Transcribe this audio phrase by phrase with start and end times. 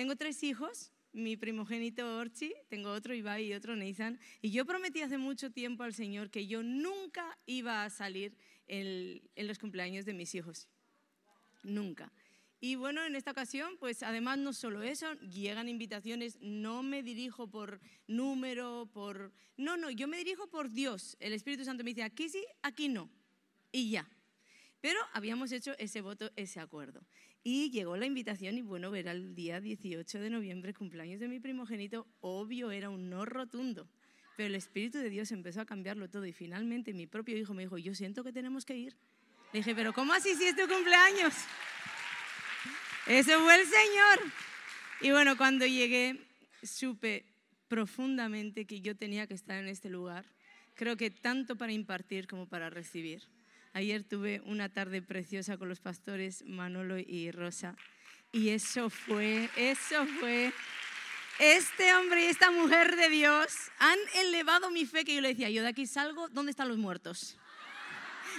[0.00, 5.02] Tengo tres hijos, mi primogénito Orchi, tengo otro Ibai y otro Nathan, y yo prometí
[5.02, 8.34] hace mucho tiempo al Señor que yo nunca iba a salir
[8.66, 10.68] en, en los cumpleaños de mis hijos.
[11.64, 12.10] Nunca.
[12.62, 17.50] Y bueno, en esta ocasión, pues además no solo eso, llegan invitaciones, no me dirijo
[17.50, 19.34] por número, por...
[19.58, 21.18] No, no, yo me dirijo por Dios.
[21.20, 23.10] El Espíritu Santo me dice, aquí sí, aquí no.
[23.70, 24.08] Y ya.
[24.80, 27.04] Pero habíamos hecho ese voto, ese acuerdo.
[27.42, 31.40] Y llegó la invitación y bueno, era el día 18 de noviembre, cumpleaños de mi
[31.40, 33.88] primogénito, obvio, era un no rotundo.
[34.36, 37.62] Pero el Espíritu de Dios empezó a cambiarlo todo y finalmente mi propio hijo me
[37.62, 38.96] dijo, yo siento que tenemos que ir.
[39.52, 41.34] Le dije, pero ¿cómo así si es tu cumpleaños?
[43.06, 44.32] Ese fue el Señor.
[45.00, 46.20] Y bueno, cuando llegué,
[46.62, 47.24] supe
[47.68, 50.26] profundamente que yo tenía que estar en este lugar.
[50.74, 53.22] Creo que tanto para impartir como para recibir.
[53.72, 57.76] Ayer tuve una tarde preciosa con los pastores Manolo y Rosa.
[58.32, 60.52] Y eso fue, eso fue.
[61.38, 63.48] Este hombre y esta mujer de Dios
[63.78, 66.78] han elevado mi fe que yo le decía, yo de aquí salgo, ¿dónde están los
[66.78, 67.38] muertos?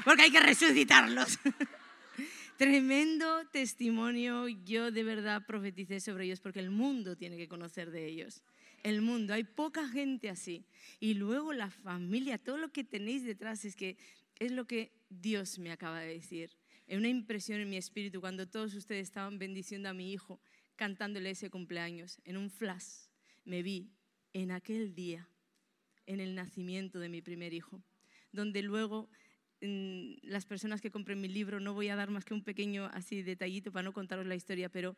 [0.05, 1.39] Porque hay que resucitarlos.
[2.57, 8.05] Tremendo testimonio, yo de verdad profeticé sobre ellos porque el mundo tiene que conocer de
[8.05, 8.43] ellos.
[8.83, 10.63] El mundo, hay poca gente así.
[10.99, 13.97] Y luego la familia, todo lo que tenéis detrás es que
[14.41, 16.57] es lo que Dios me acaba de decir.
[16.87, 20.41] En una impresión en mi espíritu cuando todos ustedes estaban bendiciendo a mi hijo,
[20.75, 23.05] cantándole ese cumpleaños, en un flash
[23.45, 23.91] me vi
[24.33, 25.29] en aquel día,
[26.07, 27.83] en el nacimiento de mi primer hijo,
[28.31, 29.11] donde luego
[29.59, 33.21] las personas que compren mi libro, no voy a dar más que un pequeño así
[33.21, 34.95] detallito para no contaros la historia, pero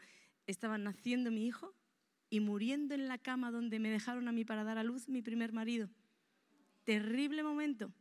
[0.47, 1.75] estaba naciendo mi hijo
[2.29, 5.21] y muriendo en la cama donde me dejaron a mí para dar a luz mi
[5.21, 5.89] primer marido.
[6.85, 7.93] Terrible momento,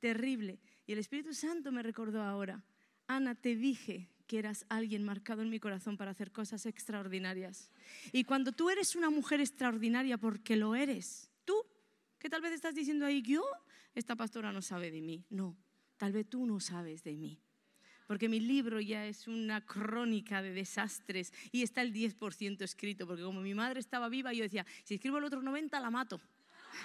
[0.00, 0.58] terrible.
[0.86, 2.62] Y el Espíritu Santo me recordó ahora,
[3.06, 7.70] Ana, te dije que eras alguien marcado en mi corazón para hacer cosas extraordinarias.
[8.12, 11.54] Y cuando tú eres una mujer extraordinaria, porque lo eres, tú,
[12.18, 13.44] que tal vez estás diciendo ahí, yo,
[13.94, 15.24] esta pastora no sabe de mí.
[15.30, 15.56] No,
[15.96, 17.40] tal vez tú no sabes de mí.
[18.06, 23.22] Porque mi libro ya es una crónica de desastres y está el 10% escrito, porque
[23.22, 26.20] como mi madre estaba viva, yo decía, si escribo el otro 90, la mato.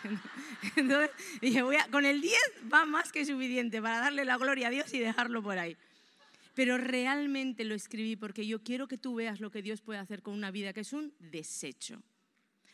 [0.75, 2.35] Entonces dije, voy con el 10
[2.71, 5.77] va más que suficiente para darle la gloria a Dios y dejarlo por ahí.
[6.53, 10.21] Pero realmente lo escribí porque yo quiero que tú veas lo que Dios puede hacer
[10.21, 12.03] con una vida que es un desecho.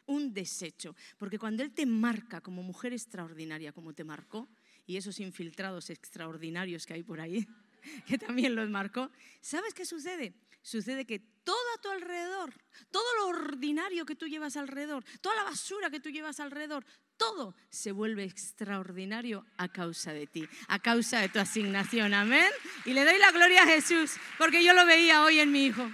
[0.06, 0.96] Un desecho.
[1.18, 4.48] Porque cuando Él te marca como mujer extraordinaria, como te marcó,
[4.86, 7.46] y esos infiltrados extraordinarios que hay por ahí,
[8.08, 9.12] que también los marcó,
[9.42, 10.34] ¿sabes qué sucede?
[10.62, 12.54] Sucede que todo a tu alrededor,
[12.92, 16.86] todo lo ordinario que tú llevas alrededor, toda la basura que tú llevas alrededor,
[17.18, 22.14] todo se vuelve extraordinario a causa de ti, a causa de tu asignación.
[22.14, 22.50] Amén.
[22.86, 25.90] Y le doy la gloria a Jesús, porque yo lo veía hoy en mi hijo.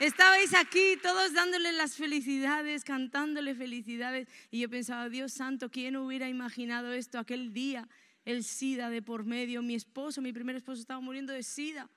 [0.00, 4.28] Estabais aquí todos dándole las felicidades, cantándole felicidades.
[4.50, 7.88] Y yo pensaba, Dios santo, ¿quién hubiera imaginado esto aquel día?
[8.24, 11.90] El SIDA de por medio, mi esposo, mi primer esposo estaba muriendo de SIDA.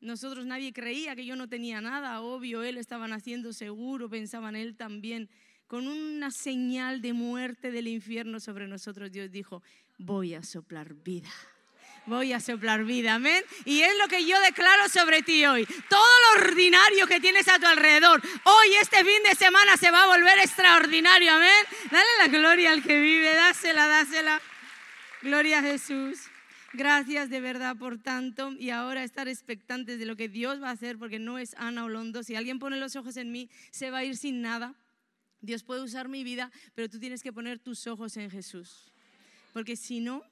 [0.00, 4.74] Nosotros nadie creía que yo no tenía nada, obvio, él estaba naciendo seguro, pensaban él
[4.74, 5.28] también
[5.70, 9.62] con una señal de muerte del infierno sobre nosotros, Dios dijo,
[9.98, 11.30] voy a soplar vida.
[12.06, 13.44] Voy a soplar vida, amén.
[13.64, 15.64] Y es lo que yo declaro sobre ti hoy.
[15.88, 20.02] Todo lo ordinario que tienes a tu alrededor, hoy, este fin de semana, se va
[20.02, 21.64] a volver extraordinario, amén.
[21.88, 24.42] Dale la gloria al que vive, dásela, dásela.
[25.22, 26.18] Gloria a Jesús.
[26.72, 30.72] Gracias de verdad por tanto y ahora estar expectantes de lo que Dios va a
[30.72, 32.24] hacer porque no es Ana Olondo.
[32.24, 34.74] Si alguien pone los ojos en mí, se va a ir sin nada.
[35.40, 38.92] Dios puede usar mi vida, pero tú tienes que poner tus ojos en Jesús.
[39.52, 40.22] Porque si no,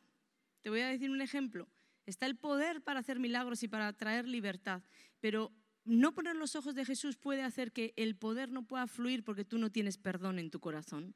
[0.62, 1.69] te voy a decir un ejemplo.
[2.06, 4.82] Está el poder para hacer milagros y para traer libertad,
[5.20, 5.52] pero
[5.84, 9.44] no poner los ojos de Jesús puede hacer que el poder no pueda fluir porque
[9.44, 11.14] tú no tienes perdón en tu corazón.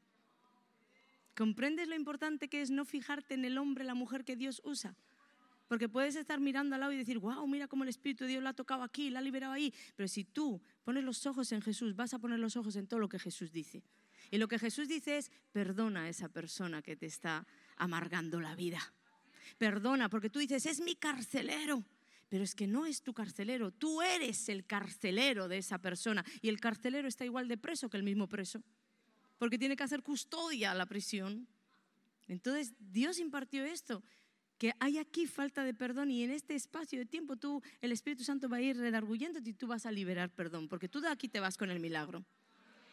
[1.35, 4.95] ¿Comprendes lo importante que es no fijarte en el hombre, la mujer que Dios usa?
[5.73, 8.43] Porque puedes estar mirando al lado y decir, wow, mira cómo el Espíritu de Dios
[8.43, 9.73] la ha tocado aquí, la ha liberado ahí.
[9.97, 13.01] Pero si tú pones los ojos en Jesús, vas a poner los ojos en todo
[13.01, 13.83] lo que Jesús dice.
[14.31, 17.47] Y lo que Jesús dice es, perdona a esa persona que te está
[17.79, 18.81] amargando la vida.
[19.57, 21.83] Perdona, porque tú dices, es mi carcelero.
[22.29, 26.23] Pero es que no es tu carcelero, tú eres el carcelero de esa persona.
[26.43, 28.63] Y el carcelero está igual de preso que el mismo preso,
[29.39, 31.49] porque tiene que hacer custodia a la prisión.
[32.29, 34.03] Entonces Dios impartió esto
[34.63, 38.23] que hay aquí falta de perdón y en este espacio de tiempo tú, el Espíritu
[38.23, 41.29] Santo va a ir redarguyéndote y tú vas a liberar perdón, porque tú de aquí
[41.29, 42.25] te vas con el milagro.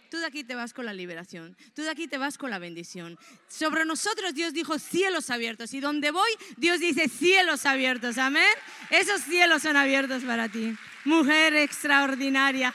[0.09, 1.55] Tú de aquí te vas con la liberación.
[1.75, 3.19] Tú de aquí te vas con la bendición.
[3.47, 5.71] Sobre nosotros Dios dijo cielos abiertos.
[5.75, 8.17] Y donde voy, Dios dice cielos abiertos.
[8.17, 8.49] Amén.
[8.89, 10.75] Esos cielos son abiertos para ti.
[11.05, 12.73] Mujer extraordinaria.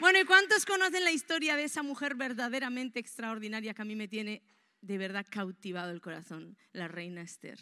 [0.00, 4.08] Bueno, ¿y cuántos conocen la historia de esa mujer verdaderamente extraordinaria que a mí me
[4.08, 4.40] tiene
[4.84, 6.56] de verdad cautivado el corazón?
[6.72, 7.58] La reina Esther.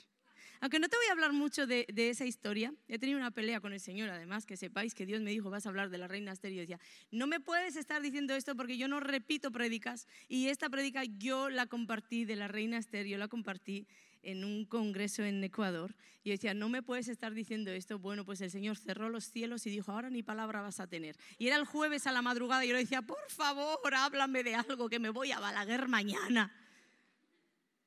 [0.60, 3.72] Aunque no te voy a hablar mucho de, esa historia, he tenido una pelea con
[3.72, 6.30] el Señor, además, que sepáis que Dios me dijo, vas a hablar de la reina
[6.30, 6.52] Esther.
[6.52, 6.78] Y yo decía,
[7.10, 10.06] no me puedes estar diciendo esto porque yo no repito prédicas.
[10.28, 13.88] Y esta prédica yo la compartí de la reina Esther, yo la compartí
[14.22, 15.96] en un congreso en Ecuador.
[16.22, 17.98] Y yo decía, no me puedes estar diciendo esto.
[17.98, 21.16] Bueno, pues el Señor cerró los cielos y dijo, ahora ni palabra vas a tener.
[21.38, 24.54] Y era el jueves a la madrugada y yo le decía, por favor, háblame de
[24.54, 26.52] algo que me voy a Balaguer mañana.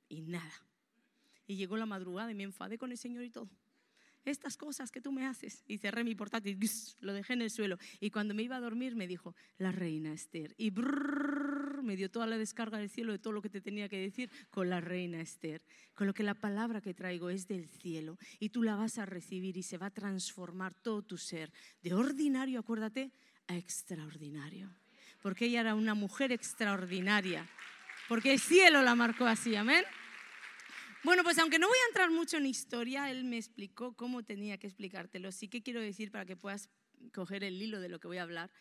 [0.08, 0.66] Y nada
[1.48, 3.50] y llegó la madrugada y me enfadé con el Señor y todo.
[4.24, 5.64] Estas cosas que tú me haces.
[5.68, 6.58] Y cerré mi portátil,
[7.00, 7.78] lo dejé en el suelo.
[8.00, 10.56] Y cuando me iba a dormir me dijo, la reina Esther.
[10.58, 10.72] Y
[11.84, 14.32] me dio toda la descarga del cielo de todo lo que te tenía que decir
[14.50, 15.62] con la reina Esther.
[15.94, 18.18] Con lo que la palabra que traigo es del cielo.
[18.40, 21.54] Y tú la vas a recibir y se va a transformar todo tu ser.
[21.84, 23.12] De ordinario, acuérdate,
[23.46, 24.72] a extraordinario.
[25.22, 27.48] Porque ella era una mujer extraordinaria.
[28.08, 29.84] Porque el cielo la marcó así, amén.
[31.04, 34.58] Bueno, pues aunque no voy a entrar mucho en historia, él me explicó cómo tenía
[34.58, 35.32] que explicártelo.
[35.32, 36.70] Sí que quiero decir para que puedas
[37.14, 38.52] coger el hilo de lo que voy a hablar,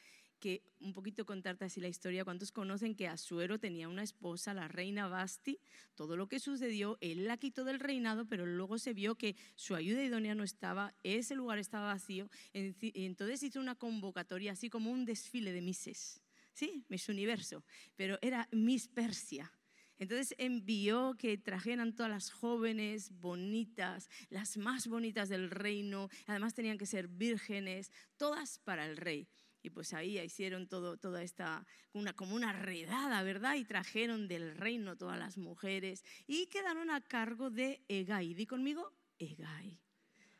[0.40, 2.24] que un poquito contarte así la historia.
[2.24, 5.58] ¿Cuántos conocen que Asuero tenía una esposa, la reina Basti?
[5.94, 9.74] Todo lo que sucedió, él la quitó del reinado, pero luego se vio que su
[9.74, 15.04] ayuda idónea no estaba, ese lugar estaba vacío, entonces hizo una convocatoria, así como un
[15.04, 16.23] desfile de Misses.
[16.54, 17.64] Sí, Miss Universo,
[17.96, 19.52] pero era Miss Persia.
[19.98, 26.78] Entonces envió que trajeran todas las jóvenes bonitas, las más bonitas del reino, además tenían
[26.78, 29.28] que ser vírgenes, todas para el rey.
[29.62, 33.56] Y pues ahí hicieron todo, toda esta, una, como una redada, ¿verdad?
[33.56, 38.34] Y trajeron del reino todas las mujeres y quedaron a cargo de Egai.
[38.34, 39.80] Di conmigo, Egai.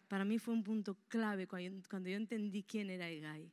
[0.09, 3.51] Para mí fue un punto clave cuando yo entendí quién era Egai.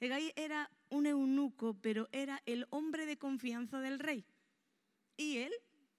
[0.00, 4.24] Egai era un eunuco, pero era el hombre de confianza del rey.
[5.16, 5.52] Y él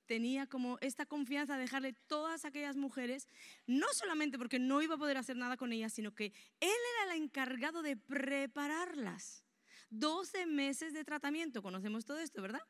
[0.07, 3.29] tenía como esta confianza de dejarle todas aquellas mujeres,
[3.67, 7.13] no solamente porque no iba a poder hacer nada con ellas, sino que él era
[7.13, 9.45] el encargado de prepararlas.
[9.91, 12.61] 12 meses de tratamiento, conocemos todo esto, ¿verdad?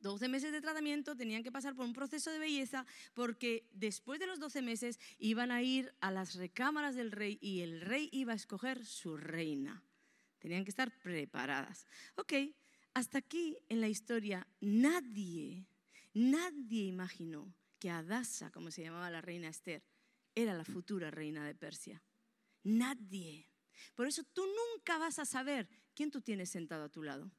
[0.00, 4.26] 12 meses de tratamiento tenían que pasar por un proceso de belleza porque después de
[4.26, 8.32] los 12 meses iban a ir a las recámaras del rey y el rey iba
[8.32, 9.82] a escoger su reina.
[10.38, 11.86] Tenían que estar preparadas.
[12.16, 12.32] Ok,
[12.94, 15.66] hasta aquí en la historia nadie,
[16.14, 19.82] nadie imaginó que Adasa, como se llamaba la reina Esther,
[20.34, 22.02] era la futura reina de Persia.
[22.62, 23.48] Nadie.
[23.94, 27.30] Por eso tú nunca vas a saber quién tú tienes sentado a tu lado.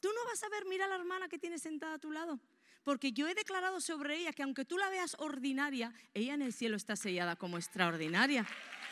[0.00, 2.40] Tú no vas a ver, mira a la hermana que tienes sentada a tu lado.
[2.82, 6.52] Porque yo he declarado sobre ella que aunque tú la veas ordinaria, ella en el
[6.52, 8.46] cielo está sellada como extraordinaria.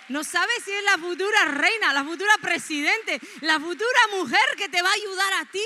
[0.09, 4.83] No sabes si es la futura reina, la futura presidente, la futura mujer que te
[4.83, 5.65] va a ayudar a ti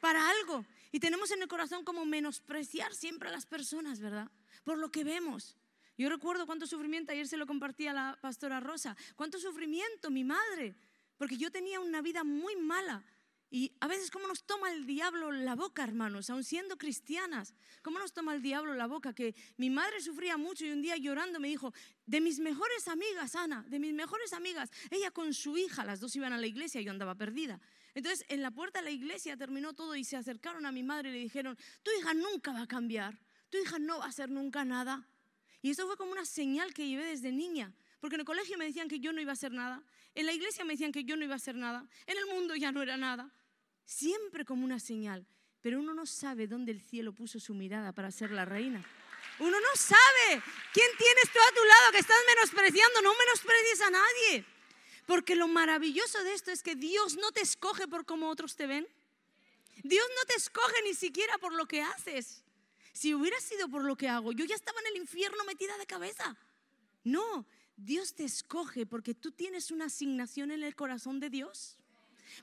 [0.00, 0.64] para algo.
[0.92, 4.30] Y tenemos en el corazón como menospreciar siempre a las personas, ¿verdad?
[4.62, 5.56] Por lo que vemos.
[5.98, 10.24] Yo recuerdo cuánto sufrimiento, ayer se lo compartí a la pastora Rosa, cuánto sufrimiento, mi
[10.24, 10.74] madre,
[11.16, 13.04] porque yo tenía una vida muy mala.
[13.54, 16.30] Y a veces, ¿cómo nos toma el diablo la boca, hermanos?
[16.30, 19.12] Aun siendo cristianas, ¿cómo nos toma el diablo la boca?
[19.12, 21.74] Que mi madre sufría mucho y un día llorando me dijo,
[22.06, 26.16] de mis mejores amigas, Ana, de mis mejores amigas, ella con su hija, las dos
[26.16, 27.60] iban a la iglesia y yo andaba perdida.
[27.94, 31.10] Entonces, en la puerta de la iglesia terminó todo y se acercaron a mi madre
[31.10, 34.30] y le dijeron, tu hija nunca va a cambiar, tu hija no va a hacer
[34.30, 35.06] nunca nada.
[35.60, 37.74] Y eso fue como una señal que llevé desde niña.
[38.00, 39.84] Porque en el colegio me decían que yo no iba a hacer nada.
[40.14, 41.86] En la iglesia me decían que yo no iba a hacer nada.
[42.06, 43.30] En el mundo ya no era nada
[43.84, 45.26] siempre como una señal,
[45.60, 48.84] pero uno no sabe dónde el cielo puso su mirada para ser la reina.
[49.38, 53.90] Uno no sabe quién tienes tú a tu lado que estás menospreciando, no menosprecies a
[53.90, 54.44] nadie.
[55.06, 58.66] Porque lo maravilloso de esto es que Dios no te escoge por cómo otros te
[58.66, 58.86] ven.
[59.82, 62.44] Dios no te escoge ni siquiera por lo que haces.
[62.92, 65.86] Si hubiera sido por lo que hago, yo ya estaba en el infierno metida de
[65.86, 66.36] cabeza.
[67.04, 67.46] No,
[67.76, 71.78] Dios te escoge porque tú tienes una asignación en el corazón de Dios.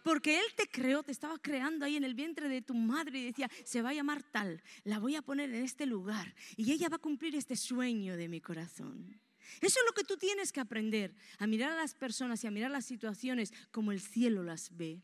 [0.03, 3.25] Porque Él te creó, te estaba creando ahí en el vientre de tu madre y
[3.25, 6.89] decía, se va a llamar tal, la voy a poner en este lugar y ella
[6.89, 9.19] va a cumplir este sueño de mi corazón.
[9.61, 12.51] Eso es lo que tú tienes que aprender, a mirar a las personas y a
[12.51, 15.01] mirar las situaciones como el cielo las ve,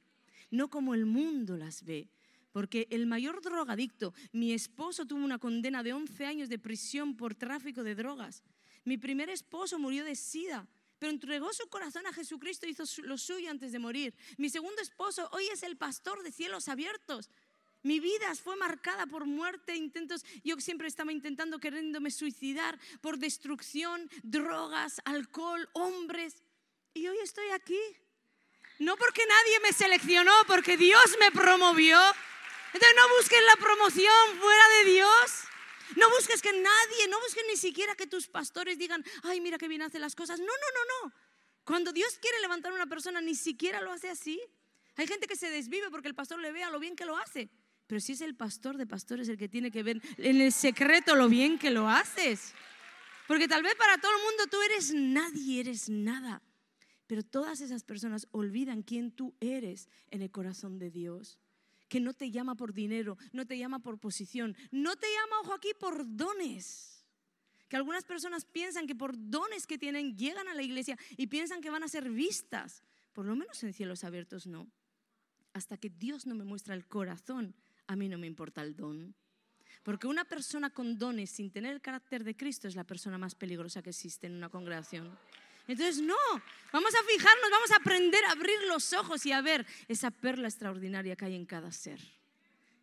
[0.52, 2.10] no como el mundo las ve.
[2.52, 7.36] Porque el mayor drogadicto, mi esposo tuvo una condena de 11 años de prisión por
[7.36, 8.44] tráfico de drogas.
[8.86, 10.66] Mi primer esposo murió de sida
[11.00, 14.14] pero entregó su corazón a Jesucristo y hizo lo suyo antes de morir.
[14.38, 17.30] Mi segundo esposo hoy es el pastor de cielos abiertos.
[17.84, 20.26] Mi vida fue marcada por muerte, intentos.
[20.44, 26.42] Yo siempre estaba intentando queriéndome suicidar por destrucción, drogas, alcohol, hombres.
[26.96, 27.80] Y hoy estoy aquí.
[28.80, 32.00] No porque nadie me seleccionó, porque Dios me promovió.
[32.74, 35.46] Entonces no busques la promoción fuera de Dios.
[35.96, 39.68] No busques que nadie, no busques ni siquiera que tus pastores digan, ay, mira que
[39.68, 40.40] bien hace las cosas.
[40.40, 41.14] No, no, no, no.
[41.64, 44.42] Cuando Dios quiere levantar a una persona, ni siquiera lo hace así.
[44.96, 47.50] Hay gente que se desvive porque el pastor le vea lo bien que lo hace.
[47.88, 51.16] Pero si es el pastor de pastores el que tiene que ver en el secreto
[51.16, 52.54] lo bien que lo haces.
[53.28, 56.42] Porque tal vez para todo el mundo tú eres nadie, eres nada.
[57.08, 61.40] Pero todas esas personas olvidan quién tú eres en el corazón de Dios.
[61.96, 65.54] Que no te llama por dinero, no te llama por posición, no te llama, ojo
[65.54, 67.06] aquí, por dones.
[67.70, 71.62] Que algunas personas piensan que por dones que tienen llegan a la iglesia y piensan
[71.62, 72.84] que van a ser vistas.
[73.14, 74.70] Por lo menos en cielos abiertos no.
[75.54, 77.56] Hasta que Dios no me muestra el corazón,
[77.88, 79.16] a mí no me importa el don.
[79.82, 83.36] Porque una persona con dones sin tener el carácter de Cristo es la persona más
[83.36, 85.18] peligrosa que existe en una congregación.
[85.68, 86.16] Entonces, no,
[86.72, 90.48] vamos a fijarnos, vamos a aprender a abrir los ojos y a ver esa perla
[90.48, 92.00] extraordinaria que hay en cada ser.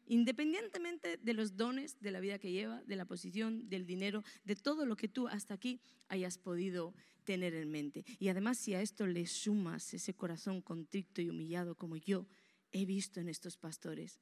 [0.06, 4.56] Independientemente de los dones, de la vida que lleva, de la posición, del dinero, de
[4.56, 6.92] todo lo que tú hasta aquí hayas podido
[7.24, 8.04] tener en mente.
[8.18, 12.26] Y además, si a esto le sumas ese corazón contrito y humillado como yo
[12.72, 14.18] he visto en estos pastores,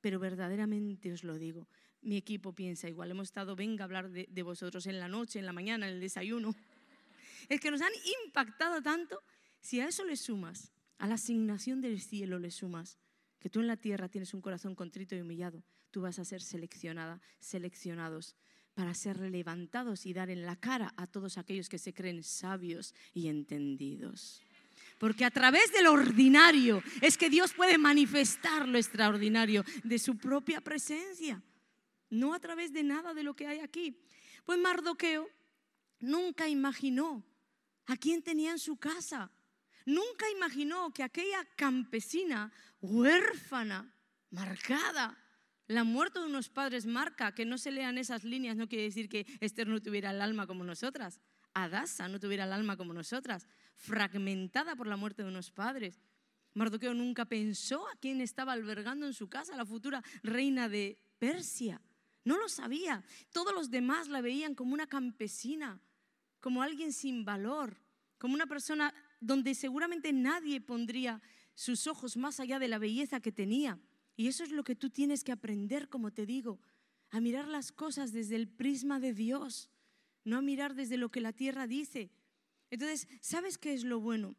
[0.00, 1.68] pero verdaderamente os lo digo,
[2.02, 3.10] mi equipo piensa igual.
[3.10, 5.94] Hemos estado, venga a hablar de, de vosotros en la noche, en la mañana, en
[5.94, 6.54] el desayuno
[7.48, 7.92] es que nos han
[8.24, 9.22] impactado tanto.
[9.60, 12.98] Si a eso le sumas, a la asignación del cielo le sumas,
[13.38, 16.42] que tú en la tierra tienes un corazón contrito y humillado, tú vas a ser
[16.42, 18.36] seleccionada, seleccionados
[18.74, 22.94] para ser levantados y dar en la cara a todos aquellos que se creen sabios
[23.14, 24.42] y entendidos.
[24.98, 30.60] Porque a través del ordinario es que Dios puede manifestar lo extraordinario de su propia
[30.60, 31.42] presencia,
[32.10, 33.98] no a través de nada de lo que hay aquí.
[34.44, 35.28] Pues Mardoqueo
[36.06, 37.24] nunca imaginó
[37.86, 39.30] a quién tenía en su casa.
[39.84, 43.94] Nunca imaginó que aquella campesina huérfana,
[44.30, 45.18] marcada,
[45.68, 49.08] la muerte de unos padres marca, que no se lean esas líneas, no quiere decir
[49.08, 51.20] que Esther no tuviera el alma como nosotras,
[51.54, 53.46] Adasa no tuviera el alma como nosotras,
[53.76, 56.00] fragmentada por la muerte de unos padres.
[56.54, 61.80] Mardoqueo nunca pensó a quién estaba albergando en su casa, la futura reina de Persia.
[62.24, 63.04] No lo sabía.
[63.32, 65.80] Todos los demás la veían como una campesina,
[66.46, 67.76] como alguien sin valor,
[68.18, 71.20] como una persona donde seguramente nadie pondría
[71.56, 73.80] sus ojos más allá de la belleza que tenía.
[74.14, 76.60] Y eso es lo que tú tienes que aprender, como te digo,
[77.10, 79.70] a mirar las cosas desde el prisma de Dios,
[80.22, 82.12] no a mirar desde lo que la tierra dice.
[82.70, 84.36] Entonces, ¿sabes qué es lo bueno?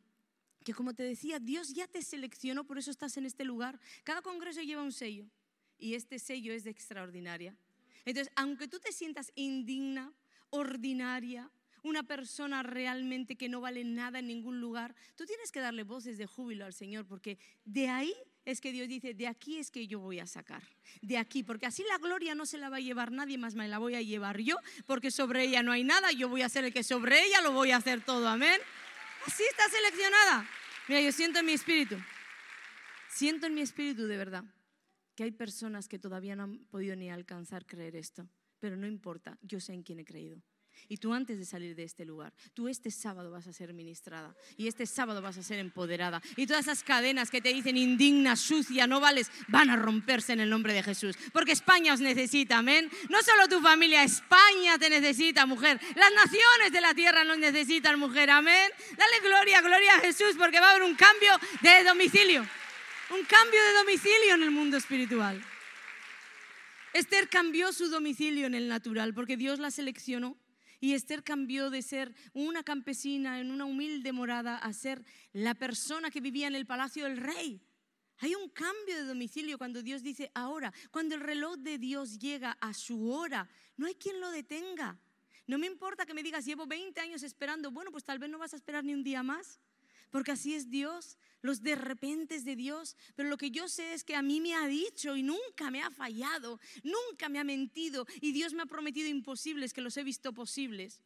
[0.63, 3.81] Que como te decía, Dios ya te seleccionó, por eso estás en este lugar.
[4.05, 5.29] Cada congreso lleva un sello
[5.77, 7.53] y este sello es de extraordinaria.
[8.05, 10.13] Entonces, aunque tú te sientas indigna,
[10.51, 11.51] ordinaria,
[11.83, 16.17] una persona realmente que no vale nada en ningún lugar, tú tienes que darle voces
[16.17, 18.13] de júbilo al Señor, porque de ahí
[18.45, 20.63] es que Dios dice, de aquí es que yo voy a sacar,
[21.01, 23.67] de aquí, porque así la gloria no se la va a llevar nadie más, me
[23.67, 26.63] la voy a llevar yo, porque sobre ella no hay nada, yo voy a ser
[26.63, 28.59] el que sobre ella lo voy a hacer todo, amén.
[29.25, 30.49] Así está seleccionada.
[30.87, 31.97] Mira, yo siento en mi espíritu,
[33.09, 34.45] siento en mi espíritu de verdad
[35.13, 38.29] que hay personas que todavía no han podido ni alcanzar creer esto,
[38.59, 40.41] pero no importa, yo sé en quién he creído.
[40.89, 44.35] Y tú antes de salir de este lugar, tú este sábado vas a ser ministrada
[44.57, 46.21] y este sábado vas a ser empoderada.
[46.35, 50.39] Y todas esas cadenas que te dicen indigna, sucia, no vales, van a romperse en
[50.39, 51.17] el nombre de Jesús.
[51.33, 52.89] Porque España os necesita, amén.
[53.09, 55.79] No solo tu familia, España te necesita, mujer.
[55.95, 58.71] Las naciones de la tierra nos necesitan, mujer, amén.
[58.97, 61.31] Dale gloria, gloria a Jesús porque va a haber un cambio
[61.61, 62.41] de domicilio.
[63.09, 65.41] Un cambio de domicilio en el mundo espiritual.
[66.93, 70.37] Esther cambió su domicilio en el natural porque Dios la seleccionó
[70.79, 75.03] y Esther cambió de ser una campesina en una humilde morada a ser
[75.33, 77.61] la persona que vivía en el palacio del rey.
[78.19, 82.57] Hay un cambio de domicilio cuando Dios dice ahora, cuando el reloj de Dios llega
[82.59, 84.99] a su hora, no hay quien lo detenga.
[85.45, 88.37] No me importa que me digas, llevo 20 años esperando, bueno, pues tal vez no
[88.37, 89.59] vas a esperar ni un día más,
[90.09, 94.03] porque así es Dios los de repente de Dios, pero lo que yo sé es
[94.03, 98.05] que a mí me ha dicho y nunca me ha fallado, nunca me ha mentido
[98.21, 101.01] y Dios me ha prometido imposibles que los he visto posibles.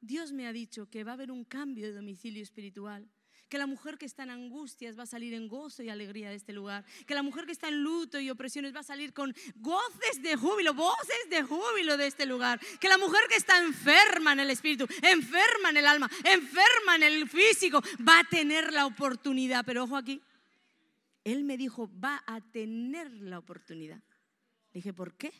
[0.00, 3.08] Dios me ha dicho que va a haber un cambio de domicilio espiritual
[3.48, 6.36] que la mujer que está en angustias va a salir en gozo y alegría de
[6.36, 9.34] este lugar, que la mujer que está en luto y opresiones va a salir con
[9.56, 14.32] goces de júbilo, voces de júbilo de este lugar, que la mujer que está enferma
[14.32, 18.86] en el espíritu, enferma en el alma, enferma en el físico, va a tener la
[18.86, 20.20] oportunidad, pero ojo aquí,
[21.24, 24.02] él me dijo, va a tener la oportunidad.
[24.72, 25.32] dije, ¿por qué?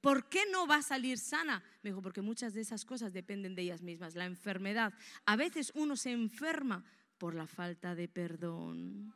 [0.00, 1.62] ¿Por qué no va a salir sana?
[1.82, 4.14] Me dijo, porque muchas de esas cosas dependen de ellas mismas.
[4.14, 4.94] La enfermedad.
[5.26, 6.84] A veces uno se enferma
[7.18, 9.12] por la falta de perdón.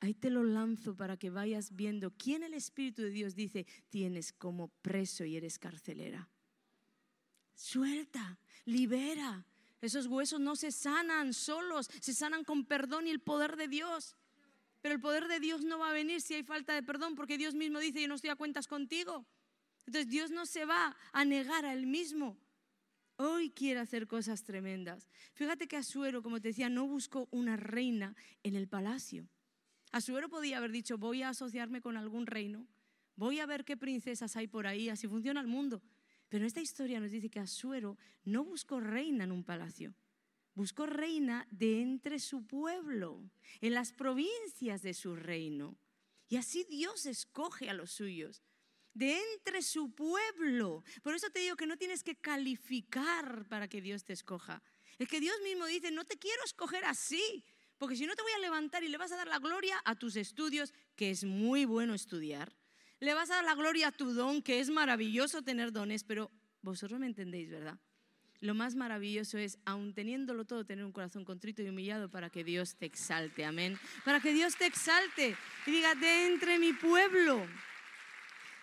[0.00, 4.32] Ahí te lo lanzo para que vayas viendo quién el Espíritu de Dios dice tienes
[4.32, 6.28] como preso y eres carcelera.
[7.54, 9.46] Suelta, libera.
[9.80, 14.16] Esos huesos no se sanan solos, se sanan con perdón y el poder de Dios.
[14.80, 17.38] Pero el poder de Dios no va a venir si hay falta de perdón, porque
[17.38, 19.24] Dios mismo dice, yo no estoy a cuentas contigo.
[19.86, 22.36] Entonces Dios no se va a negar a él mismo.
[23.16, 25.08] Hoy quiere hacer cosas tremendas.
[25.34, 29.28] Fíjate que Asuero, como te decía, no buscó una reina en el palacio.
[29.92, 32.66] Asuero podía haber dicho, voy a asociarme con algún reino,
[33.14, 35.82] voy a ver qué princesas hay por ahí, así funciona el mundo.
[36.28, 39.94] Pero esta historia nos dice que Asuero no buscó reina en un palacio,
[40.54, 43.22] buscó reina de entre su pueblo,
[43.60, 45.76] en las provincias de su reino.
[46.28, 48.42] Y así Dios escoge a los suyos,
[48.94, 50.82] de entre su pueblo.
[51.02, 54.62] Por eso te digo que no tienes que calificar para que Dios te escoja.
[54.98, 57.44] Es que Dios mismo dice, no te quiero escoger así,
[57.78, 59.96] porque si no te voy a levantar y le vas a dar la gloria a
[59.96, 62.56] tus estudios, que es muy bueno estudiar,
[63.00, 66.30] le vas a dar la gloria a tu don, que es maravilloso tener dones, pero
[66.62, 67.78] vosotros me entendéis, ¿verdad?
[68.40, 72.44] Lo más maravilloso es, aun teniéndolo todo, tener un corazón contrito y humillado para que
[72.44, 73.78] Dios te exalte, amén.
[74.04, 75.36] Para que Dios te exalte
[75.66, 77.46] y diga, de entre mi pueblo.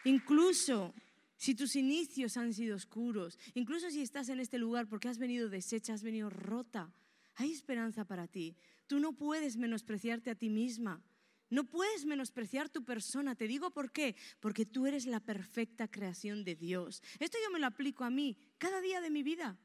[0.04, 0.94] Incluso
[1.38, 5.50] si tus inicios han sido oscuros, incluso si estás en este lugar porque has venido
[5.50, 6.94] deshecha, has venido rota,
[7.36, 8.56] hay esperanza para ti.
[8.88, 11.02] Tú no puedes menospreciarte a ti misma.
[11.50, 13.36] No puedes menospreciar tu persona.
[13.36, 14.16] Te digo por qué.
[14.40, 17.02] Porque tú eres la perfecta creación de Dios.
[17.20, 19.58] Esto yo me lo aplico a mí cada día de mi vida.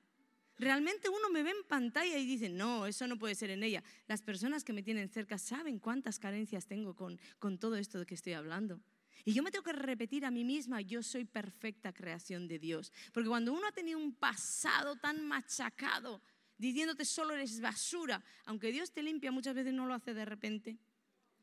[0.58, 3.84] Realmente uno me ve en pantalla y dice, no, eso no puede ser en ella.
[4.08, 8.06] Las personas que me tienen cerca saben cuántas carencias tengo con, con todo esto de
[8.06, 8.80] que estoy hablando.
[9.24, 12.92] Y yo me tengo que repetir a mí misma, yo soy perfecta creación de Dios.
[13.12, 16.22] Porque cuando uno ha tenido un pasado tan machacado,
[16.58, 20.78] diciéndote solo eres basura, aunque Dios te limpia, muchas veces no lo hace de repente.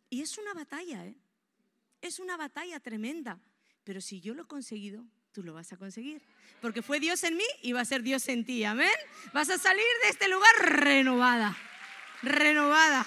[0.10, 1.18] Y es una batalla, ¿eh?
[2.02, 3.40] Es una batalla tremenda.
[3.84, 6.22] Pero si yo lo he conseguido, tú lo vas a conseguir.
[6.62, 8.64] Porque fue Dios en mí y va a ser Dios en ti.
[8.64, 8.92] Amén.
[9.34, 11.58] Vas a salir de este lugar renovada.
[12.22, 13.06] Renovada.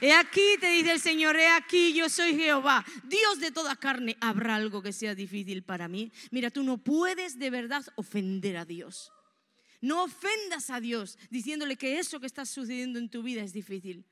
[0.00, 4.16] He aquí, te dice el Señor, he aquí, yo soy Jehová, Dios de toda carne.
[4.20, 6.10] ¿Habrá algo que sea difícil para mí?
[6.30, 9.12] Mira, tú no puedes de verdad ofender a Dios.
[9.82, 14.04] No ofendas a Dios diciéndole que eso que está sucediendo en tu vida es difícil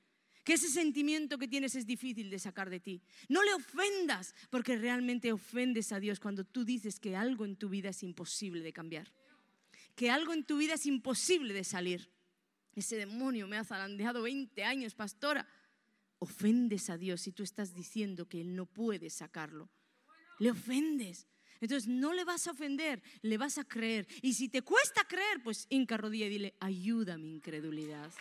[0.49, 3.03] que ese sentimiento que tienes es difícil de sacar de ti.
[3.29, 7.69] No le ofendas porque realmente ofendes a Dios cuando tú dices que algo en tu
[7.69, 9.13] vida es imposible de cambiar,
[9.95, 12.11] que algo en tu vida es imposible de salir.
[12.75, 15.47] Ese demonio me ha zarandeado 20 años, pastora.
[16.19, 19.71] Ofendes a Dios si tú estás diciendo que Él no puede sacarlo.
[20.39, 21.29] Le ofendes.
[21.61, 24.07] Entonces no le vas a ofender, le vas a creer.
[24.23, 28.13] Y si te cuesta creer, pues hinca rodilla y dile, ayuda mi incredulidad.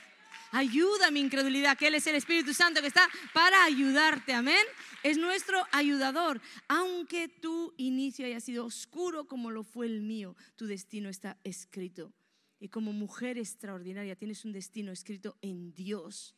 [0.51, 4.65] Ayuda mi incredulidad, que Él es el Espíritu Santo que está para ayudarte, amén.
[5.03, 6.41] Es nuestro ayudador.
[6.67, 12.13] Aunque tu inicio haya sido oscuro como lo fue el mío, tu destino está escrito.
[12.59, 16.33] Y como mujer extraordinaria tienes un destino escrito en Dios.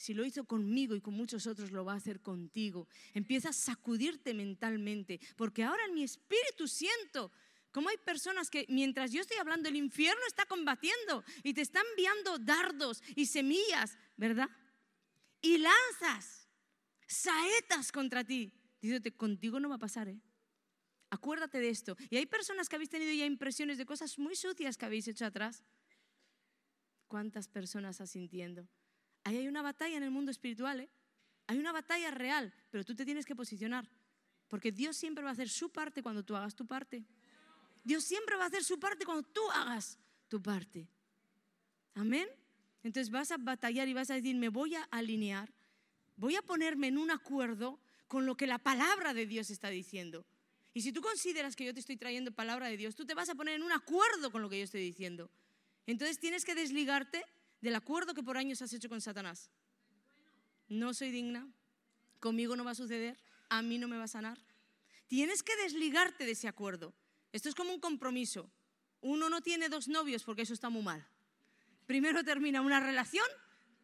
[0.00, 2.88] Si lo hizo conmigo y con muchos otros, lo va a hacer contigo.
[3.12, 7.30] Empieza a sacudirte mentalmente, porque ahora en mi espíritu siento
[7.70, 11.80] ¿Cómo hay personas que mientras yo estoy hablando, el infierno está combatiendo y te está
[11.90, 14.48] enviando dardos y semillas, ¿verdad?
[15.40, 16.48] Y lanzas,
[17.06, 18.52] saetas contra ti.
[18.80, 20.20] Diciéndote, contigo no va a pasar, ¿eh?
[21.10, 21.96] Acuérdate de esto.
[22.08, 25.26] Y hay personas que habéis tenido ya impresiones de cosas muy sucias que habéis hecho
[25.26, 25.62] atrás.
[27.06, 28.66] ¿Cuántas personas asintiendo?
[29.24, 30.90] Ahí hay una batalla en el mundo espiritual, ¿eh?
[31.46, 33.88] Hay una batalla real, pero tú te tienes que posicionar.
[34.48, 37.04] Porque Dios siempre va a hacer su parte cuando tú hagas tu parte.
[37.82, 40.88] Dios siempre va a hacer su parte cuando tú hagas tu parte.
[41.94, 42.28] Amén.
[42.82, 45.52] Entonces vas a batallar y vas a decir, me voy a alinear,
[46.16, 50.24] voy a ponerme en un acuerdo con lo que la palabra de Dios está diciendo.
[50.72, 53.28] Y si tú consideras que yo te estoy trayendo palabra de Dios, tú te vas
[53.28, 55.30] a poner en un acuerdo con lo que yo estoy diciendo.
[55.86, 57.24] Entonces tienes que desligarte
[57.60, 59.50] del acuerdo que por años has hecho con Satanás.
[60.68, 61.48] No soy digna,
[62.18, 63.18] conmigo no va a suceder,
[63.48, 64.38] a mí no me va a sanar.
[65.08, 66.94] Tienes que desligarte de ese acuerdo.
[67.32, 68.50] Esto es como un compromiso.
[69.00, 71.06] Uno no tiene dos novios porque eso está muy mal.
[71.86, 73.26] Primero termina una relación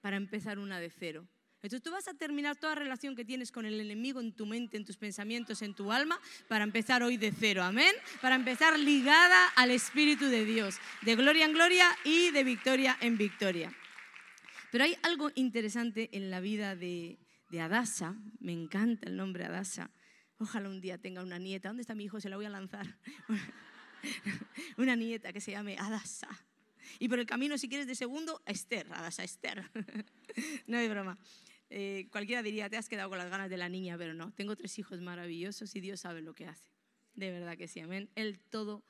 [0.00, 1.26] para empezar una de cero.
[1.62, 4.76] Entonces tú vas a terminar toda relación que tienes con el enemigo en tu mente,
[4.76, 7.62] en tus pensamientos, en tu alma, para empezar hoy de cero.
[7.62, 7.92] Amén.
[8.20, 13.18] Para empezar ligada al Espíritu de Dios, de gloria en gloria y de victoria en
[13.18, 13.74] victoria.
[14.70, 17.18] Pero hay algo interesante en la vida de,
[17.50, 19.90] de Adasa, me encanta el nombre Adasa,
[20.38, 21.68] Ojalá un día tenga una nieta.
[21.68, 22.20] ¿Dónde está mi hijo?
[22.20, 22.86] Se la voy a lanzar.
[24.76, 26.28] una nieta que se llame Adasa.
[26.98, 29.70] Y por el camino, si quieres, de segundo, Esther, Adasa Esther.
[30.66, 31.18] no hay broma.
[31.68, 34.32] Eh, cualquiera diría, te has quedado con las ganas de la niña, pero no.
[34.32, 36.70] Tengo tres hijos maravillosos y Dios sabe lo que hace.
[37.14, 38.10] De verdad que sí, amén.
[38.14, 38.84] Él todo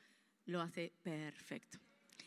[0.45, 1.79] lo hace perfecto.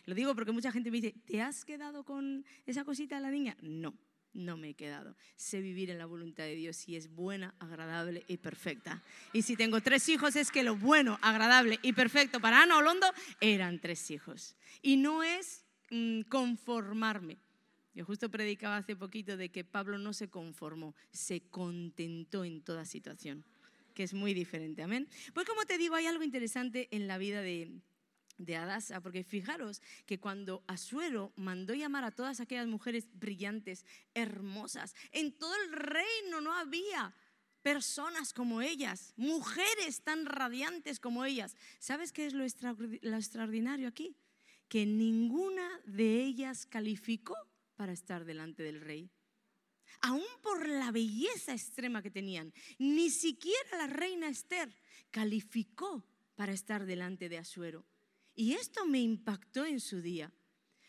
[0.06, 3.32] Lo digo porque mucha gente me dice, ¿te has quedado con esa cosita de la
[3.32, 3.58] niña?
[3.62, 3.94] No,
[4.34, 5.16] no me he quedado.
[5.36, 9.02] Sé vivir en la voluntad de Dios y es buena, agradable y perfecta.
[9.34, 13.08] Y si tengo tres hijos es que lo bueno, agradable y perfecto para Ana Olondo
[13.42, 14.56] eran tres hijos.
[14.82, 17.38] Y no es mm, conformarme.
[17.94, 22.86] Yo justo predicaba hace poquito de que Pablo no se conformó, se contentó en toda
[22.86, 23.44] situación,
[23.94, 25.10] que es muy diferente, amén.
[25.34, 27.82] Pues como te digo, hay algo interesante en la vida de,
[28.40, 34.96] de Adasa, porque fijaros que cuando Asuero mandó llamar a todas aquellas mujeres brillantes, hermosas,
[35.12, 37.14] en todo el reino no había
[37.62, 41.56] personas como ellas, mujeres tan radiantes como ellas.
[41.80, 44.16] ¿Sabes qué es lo, extraordinario aquí?
[44.68, 47.36] Que ninguna de ellas calificó
[47.76, 49.12] para estar delante del rey.
[50.02, 54.74] Aún por la belleza extrema que tenían, ni siquiera la reina Esther
[55.12, 57.86] calificó para estar delante de Asuero.
[58.40, 60.32] Y esto me impactó en su día.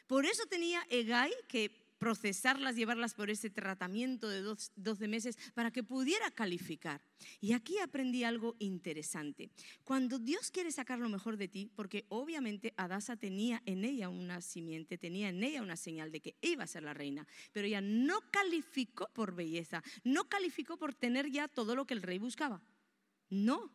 [0.07, 5.83] Por eso tenía Egay que procesarlas, llevarlas por ese tratamiento de 12 meses para que
[5.83, 7.03] pudiera calificar.
[7.41, 9.51] Y aquí aprendí algo interesante.
[9.83, 14.41] Cuando Dios quiere sacar lo mejor de ti, porque obviamente Adasa tenía en ella una
[14.43, 17.81] simiente, tenía en ella una señal de que iba a ser la reina, pero ella
[17.81, 22.63] no calificó por belleza, no calificó por tener ya todo lo que el rey buscaba.
[23.29, 23.73] No,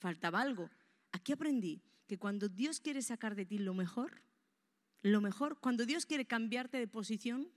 [0.00, 0.68] faltaba algo.
[1.12, 1.80] Aquí aprendí
[2.12, 4.20] que cuando Dios quiere sacar de ti lo mejor,
[5.00, 7.50] lo mejor, cuando Dios quiere cambiarte de posición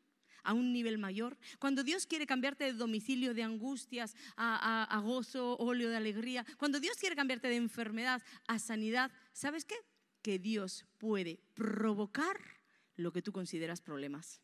[0.44, 5.58] a un nivel mayor, cuando Dios quiere cambiarte de domicilio de angustias a, a gozo,
[5.58, 9.76] óleo de alegría, cuando Dios quiere cambiarte de enfermedad a sanidad, ¿sabes qué?
[10.22, 12.40] Que Dios puede provocar
[12.96, 14.40] lo que tú consideras problemas.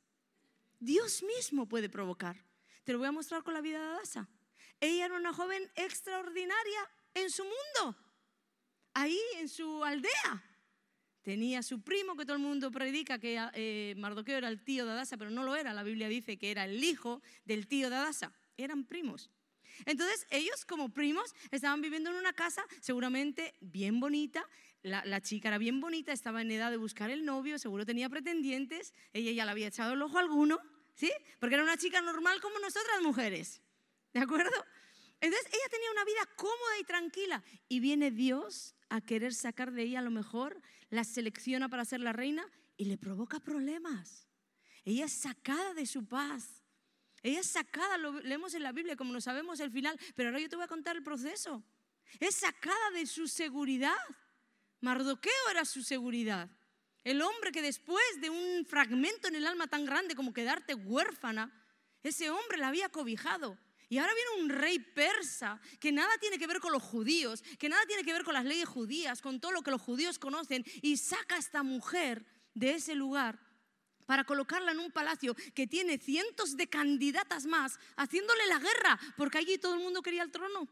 [0.81, 2.35] Dios mismo puede provocar.
[2.83, 4.27] Te lo voy a mostrar con la vida de Adasa.
[4.81, 6.81] Ella era una joven extraordinaria
[7.13, 8.10] en su mundo
[8.93, 10.43] ahí en su aldea.
[11.21, 14.91] Tenía su primo que todo el mundo predica que eh, Mardoqueo era el tío de
[14.91, 15.73] Adasa, pero no lo era.
[15.73, 18.33] La Biblia dice que era el hijo del tío de Adasa.
[18.57, 19.29] Eran primos.
[19.85, 24.47] Entonces ellos como primos estaban viviendo en una casa seguramente bien bonita.
[24.81, 28.09] La, la, chica era bien bonita, estaba en edad de buscar el novio, seguro tenía
[28.09, 28.93] pretendientes.
[29.13, 30.59] Ella ya le había echado el ojo a alguno,
[30.95, 31.11] ¿sí?
[31.39, 33.61] Porque era una chica normal como nosotras mujeres.
[34.11, 34.51] ¿De acuerdo?
[35.21, 37.43] Entonces ella tenía una vida cómoda y tranquila.
[37.69, 42.01] Y viene Dios a querer sacar de ella a lo mejor, la selecciona para ser
[42.01, 44.27] la reina y le provoca problemas.
[44.83, 46.61] Ella es sacada de su paz.
[47.23, 50.41] Ella es sacada, lo leemos en la Biblia como no sabemos el final, pero ahora
[50.41, 51.63] yo te voy a contar el proceso.
[52.19, 53.95] Es sacada de su seguridad.
[54.81, 56.49] Mardoqueo era su seguridad.
[57.05, 61.49] El hombre que después de un fragmento en el alma tan grande como quedarte huérfana,
[62.03, 63.57] ese hombre la había cobijado.
[63.91, 67.67] Y ahora viene un rey persa que nada tiene que ver con los judíos, que
[67.67, 70.63] nada tiene que ver con las leyes judías, con todo lo que los judíos conocen,
[70.81, 73.37] y saca a esta mujer de ese lugar
[74.05, 79.39] para colocarla en un palacio que tiene cientos de candidatas más, haciéndole la guerra, porque
[79.39, 80.69] allí todo el mundo quería el trono.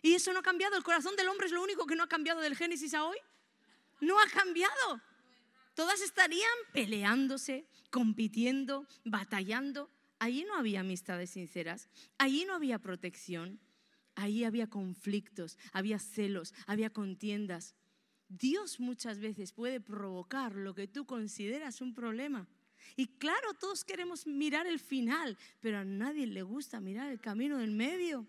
[0.00, 2.08] Y eso no ha cambiado, el corazón del hombre es lo único que no ha
[2.08, 3.18] cambiado del Génesis a hoy.
[4.00, 5.02] No ha cambiado.
[5.74, 9.90] Todas estarían peleándose, compitiendo, batallando.
[10.18, 13.60] Allí no había amistades sinceras, allí no había protección,
[14.14, 17.74] allí había conflictos, había celos, había contiendas.
[18.28, 22.48] Dios muchas veces puede provocar lo que tú consideras un problema.
[22.96, 27.58] Y claro, todos queremos mirar el final, pero a nadie le gusta mirar el camino
[27.58, 28.26] del medio.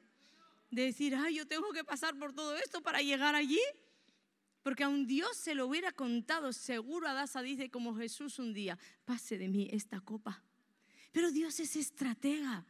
[0.69, 3.61] De decir, ay, yo tengo que pasar por todo esto para llegar allí.
[4.61, 8.77] Porque a un Dios se lo hubiera contado, seguro Adasa dice como Jesús un día,
[9.05, 10.43] pase de mí esta copa.
[11.17, 12.63] Pero Dios es estratega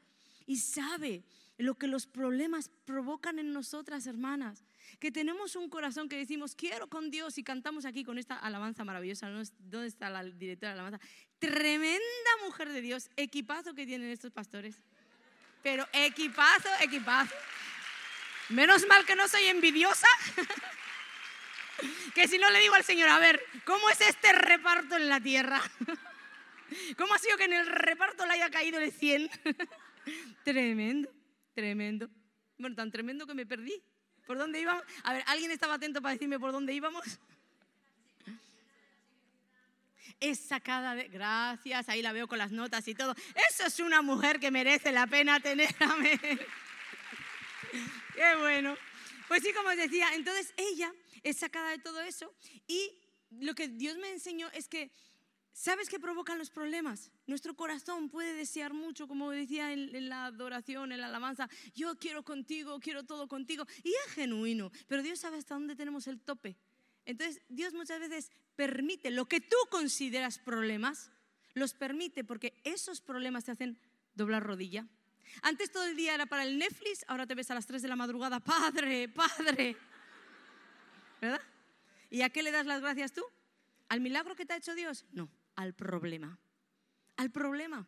[0.46, 1.22] y sabe
[1.58, 4.64] lo que los problemas provocan en nosotras, hermanas.
[5.02, 8.86] Que tenemos un corazón que decimos, quiero con Dios y cantamos aquí con esta alabanza
[8.86, 9.30] maravillosa.
[9.60, 11.06] ¿Dónde está la directora de alabanza?
[11.40, 12.00] Tremenda
[12.46, 14.78] mujer de Dios, equipazo que tienen estos pastores.
[15.62, 17.36] Pero equipazo, equipazo.
[18.48, 20.08] Menos mal que no soy envidiosa.
[22.16, 25.20] que si no le digo al Señor, a ver, ¿cómo es este reparto en la
[25.20, 25.62] tierra?
[26.98, 29.30] ¿Cómo ha sido que en el reparto le haya caído el 100?
[30.44, 31.10] tremendo,
[31.54, 32.10] tremendo.
[32.58, 33.82] Bueno, tan tremendo que me perdí.
[34.26, 34.84] ¿Por dónde íbamos?
[35.04, 37.04] A ver, ¿alguien estaba atento para decirme por dónde íbamos?
[40.20, 41.08] Es sacada de...
[41.08, 43.16] Gracias, ahí la veo con las notas y todo.
[43.50, 45.74] Eso es una mujer que merece la pena tener.
[48.16, 48.76] Qué bueno.
[49.28, 50.92] Pues sí, como os decía, entonces ella
[51.24, 52.34] es sacada de todo eso
[52.68, 52.98] y
[53.30, 54.92] lo que Dios me enseñó es que
[55.58, 57.10] ¿Sabes qué provocan los problemas?
[57.26, 62.22] Nuestro corazón puede desear mucho, como decía en, la adoración, en la alabanza, yo quiero
[62.22, 66.58] contigo, quiero todo contigo, y es genuino, pero Dios sabe hasta dónde tenemos el tope.
[67.06, 71.10] Entonces, Dios muchas veces permite lo que tú consideras problemas,
[71.56, 73.80] los permite porque esos problemas te hacen
[74.14, 74.86] doblar rodilla.
[75.42, 77.88] Antes todo el día era para el Netflix, ahora te ves a las 3 de
[77.88, 79.76] la madrugada, Padre, Padre.
[81.20, 81.42] ¿Verdad?
[82.12, 83.24] ¿Y a qué le das las gracias tú?
[83.90, 85.04] ¿Al milagro que te ha hecho Dios?
[85.12, 86.40] No al problema.
[87.18, 87.86] Al problema.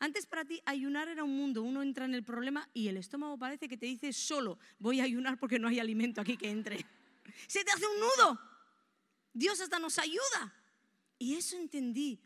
[0.00, 3.38] Antes para ti ayunar era un mundo, uno entra en el problema y el estómago
[3.38, 6.84] parece que te dice solo, voy a ayunar porque no hay alimento aquí que entre.
[7.46, 8.40] Se te hace un nudo.
[9.34, 10.54] Dios hasta nos ayuda.
[11.18, 12.20] Y eso entendí,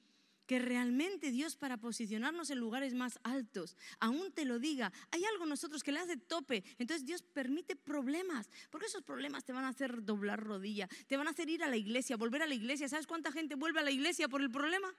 [0.49, 5.45] que realmente Dios para posicionarnos en lugares más altos, aún te lo diga, hay algo
[5.45, 6.65] en nosotros que le hace tope.
[6.79, 11.29] Entonces Dios permite problemas, porque esos problemas te van a hacer doblar rodilla, te van
[11.29, 12.89] a hacer ir a la iglesia, volver a la iglesia.
[12.89, 14.93] ¿Sabes cuánta gente vuelve a la iglesia por el problema?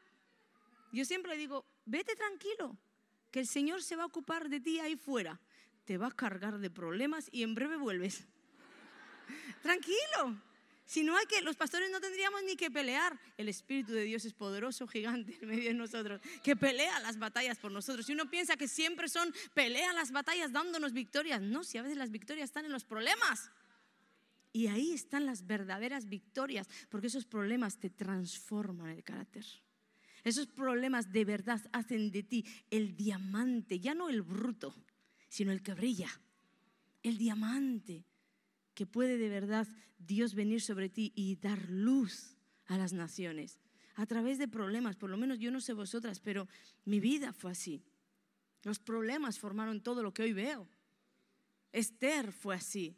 [0.92, 2.78] Yo siempre digo, vete tranquilo,
[3.32, 5.42] que el Señor se va a ocupar de ti ahí fuera.
[5.84, 8.28] Te va a cargar de problemas y en breve vuelves.
[9.64, 10.40] tranquilo.
[10.90, 13.16] Si no hay que, los pastores no tendríamos ni que pelear.
[13.38, 17.60] El Espíritu de Dios es poderoso, gigante en medio de nosotros, que pelea las batallas
[17.60, 18.08] por nosotros.
[18.08, 21.96] Si uno piensa que siempre son pelea las batallas dándonos victorias, no, si a veces
[21.96, 23.52] las victorias están en los problemas.
[24.52, 29.46] Y ahí están las verdaderas victorias, porque esos problemas te transforman el carácter.
[30.24, 34.74] Esos problemas de verdad hacen de ti el diamante, ya no el bruto,
[35.28, 36.10] sino el que brilla.
[37.04, 38.09] El diamante
[38.80, 42.38] que puede de verdad Dios venir sobre ti y dar luz
[42.68, 43.60] a las naciones
[43.96, 44.96] a través de problemas.
[44.96, 46.48] Por lo menos yo no sé vosotras, pero
[46.86, 47.84] mi vida fue así.
[48.64, 50.66] Los problemas formaron todo lo que hoy veo.
[51.74, 52.96] Esther fue así.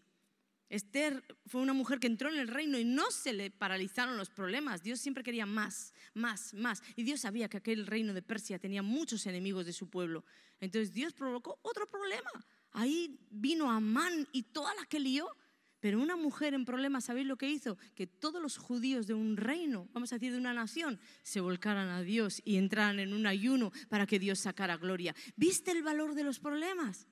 [0.70, 4.30] Esther fue una mujer que entró en el reino y no se le paralizaron los
[4.30, 4.84] problemas.
[4.84, 6.84] Dios siempre quería más, más, más.
[6.96, 10.26] Y Dios sabía que aquel reino de Persia tenía muchos enemigos de su pueblo.
[10.60, 12.30] Entonces Dios provocó otro problema.
[12.74, 15.36] Ahí vino Amán y toda la que lió.
[15.82, 17.76] Pero una mujer en problemas, ¿sabéis lo que hizo?
[17.96, 21.90] Que todos los judíos de un reino, vamos a decir de una nación, se volcaran
[21.90, 25.16] a Dios y entraran en un ayuno para que Dios sacara gloria.
[25.36, 27.08] ¿Viste el valor de los problemas?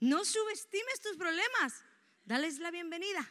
[0.00, 1.84] No subestimes tus problemas.
[2.24, 3.24] Dales la bienvenida.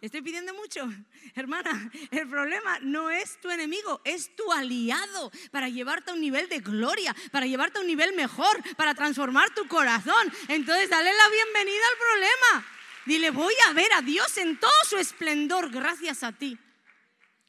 [0.00, 0.88] Estoy pidiendo mucho.
[1.34, 6.48] Hermana, el problema no es tu enemigo, es tu aliado para llevarte a un nivel
[6.48, 10.32] de gloria, para llevarte a un nivel mejor, para transformar tu corazón.
[10.46, 12.79] Entonces, dale la bienvenida al problema.
[13.10, 16.56] Dile, voy a ver a Dios en todo su esplendor gracias a ti.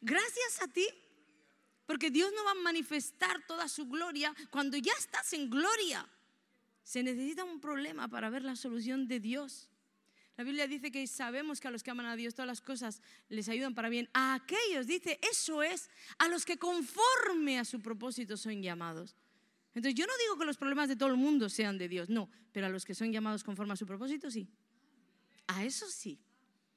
[0.02, 0.88] Gracias a ti.
[1.86, 6.10] Porque Dios no va a manifestar toda su gloria cuando ya estás en gloria.
[6.82, 9.70] Se necesita un problema para ver la solución de Dios.
[10.36, 13.04] La Biblia dice que sabemos que a los que aman a Dios todas las cosas
[13.30, 14.10] les ayudan para bien.
[14.16, 19.16] A aquellos, dice, eso es, a los que conforme a su propósito son llamados.
[19.76, 22.32] Entonces yo no digo que los problemas de todo el mundo sean de Dios, no,
[22.52, 24.50] pero a los que son llamados conforme a su propósito, sí.
[25.48, 26.20] A eso sí.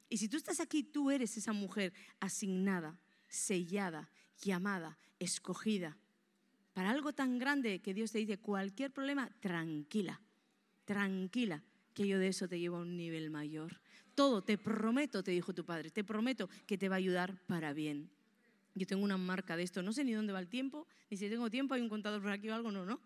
[0.08, 2.98] Y si tú estás aquí, tú eres esa mujer asignada,
[3.28, 4.10] sellada,
[4.42, 5.96] llamada, escogida.
[6.72, 10.20] Para algo tan grande que Dios te dice, cualquier problema, tranquila,
[10.84, 11.62] tranquila,
[11.94, 13.80] que yo de eso te llevo a un nivel mayor.
[14.14, 17.72] Todo, te prometo, te dijo tu padre, te prometo que te va a ayudar para
[17.72, 18.10] bien.
[18.74, 21.28] Yo tengo una marca de esto, no sé ni dónde va el tiempo, ni si
[21.28, 23.00] tengo tiempo, hay un contador por aquí o algo, no, no.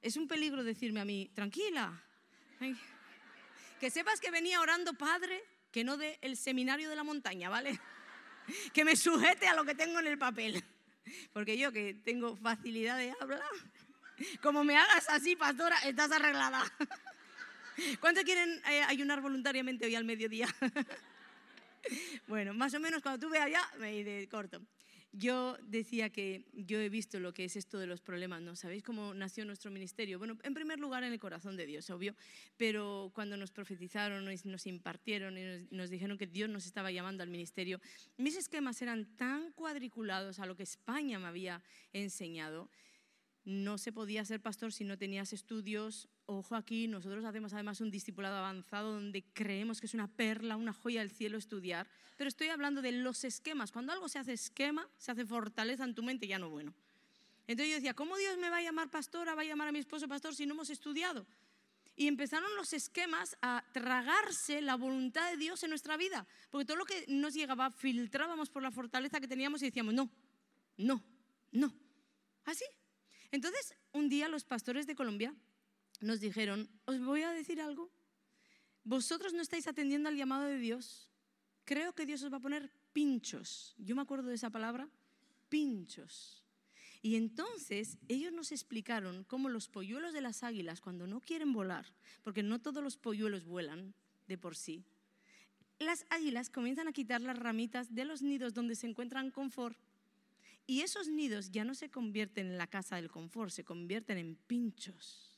[0.00, 2.02] Es un peligro decirme a mí, tranquila.
[3.82, 5.42] Que sepas que venía orando, Padre,
[5.72, 7.80] que no de el seminario de la montaña, ¿vale?
[8.72, 10.62] Que me sujete a lo que tengo en el papel.
[11.32, 13.42] Porque yo que tengo facilidad de hablar,
[14.40, 16.62] como me hagas así, pastora, estás arreglada.
[18.00, 20.46] ¿Cuántos quieren eh, ayunar voluntariamente hoy al mediodía?
[22.28, 24.62] Bueno, más o menos cuando tú veas ya, me dice corto.
[25.14, 28.56] Yo decía que yo he visto lo que es esto de los problemas, ¿no?
[28.56, 30.18] ¿Sabéis cómo nació nuestro ministerio?
[30.18, 32.14] Bueno, en primer lugar en el corazón de Dios, obvio,
[32.56, 37.28] pero cuando nos profetizaron, nos impartieron y nos, dijeron que Dios nos estaba llamando al
[37.28, 37.78] ministerio,
[38.16, 42.70] mis esquemas eran tan cuadriculados a lo que España me había enseñado
[43.44, 46.08] no se podía ser pastor si no tenías estudios.
[46.26, 50.72] Ojo aquí, nosotros hacemos además un discipulado avanzado donde creemos que es una perla, una
[50.72, 51.88] joya del cielo estudiar.
[52.16, 53.72] Pero estoy hablando de los esquemas.
[53.72, 56.74] Cuando algo se hace esquema, se hace fortaleza en tu mente, ya no bueno.
[57.48, 59.80] Entonces yo decía, ¿cómo Dios me va a llamar pastora, va a llamar a mi
[59.80, 61.26] esposo pastor si no hemos estudiado?
[61.96, 66.26] Y empezaron los esquemas a tragarse la voluntad de Dios en nuestra vida.
[66.50, 70.08] Porque todo lo que nos llegaba, filtrábamos por la fortaleza que teníamos y decíamos, no,
[70.76, 71.02] no,
[71.50, 71.74] no.
[72.44, 72.64] Así,
[73.32, 75.34] entonces, un día los pastores de Colombia
[76.02, 77.90] nos dijeron, os voy a decir algo,
[78.84, 81.10] vosotros no estáis atendiendo al llamado de Dios,
[81.64, 83.74] creo que Dios os va a poner pinchos.
[83.78, 84.88] Yo me acuerdo de esa palabra,
[85.48, 86.42] pinchos.
[87.00, 91.86] Y entonces ellos nos explicaron cómo los polluelos de las águilas, cuando no quieren volar,
[92.22, 93.94] porque no todos los polluelos vuelan
[94.28, 94.84] de por sí,
[95.78, 99.76] las águilas comienzan a quitar las ramitas de los nidos donde se encuentran confort.
[100.66, 104.36] Y esos nidos ya no se convierten en la casa del confort, se convierten en
[104.36, 105.31] pinchos.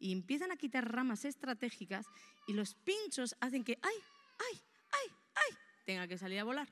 [0.00, 2.06] Y empiezan a quitar ramas estratégicas
[2.48, 3.94] y los pinchos hacen que, ay,
[4.38, 4.60] ay,
[4.92, 6.68] ay, ay, tenga que salir a volar.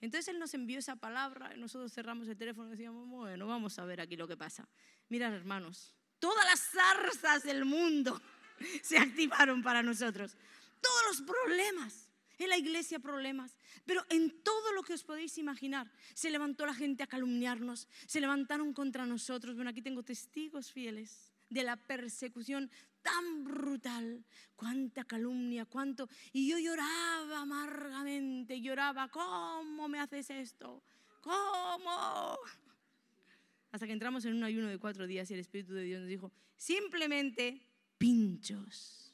[0.00, 3.78] Entonces Él nos envió esa palabra y nosotros cerramos el teléfono y decíamos, bueno, vamos
[3.78, 4.68] a ver aquí lo que pasa.
[5.08, 8.20] Mirad, hermanos, todas las zarzas del mundo
[8.82, 10.36] se activaron para nosotros.
[10.80, 12.08] Todos los problemas.
[12.38, 15.92] En la iglesia problemas, pero en todo lo que os podéis imaginar.
[16.12, 19.54] Se levantó la gente a calumniarnos, se levantaron contra nosotros.
[19.54, 22.70] Bueno, aquí tengo testigos fieles de la persecución
[23.02, 24.24] tan brutal,
[24.56, 26.08] cuánta calumnia, cuánto...
[26.32, 30.82] Y yo lloraba amargamente, lloraba, ¿cómo me haces esto?
[31.20, 32.38] ¿Cómo?
[33.70, 36.08] Hasta que entramos en un ayuno de cuatro días y el Espíritu de Dios nos
[36.08, 37.60] dijo, simplemente
[37.98, 39.12] pinchos.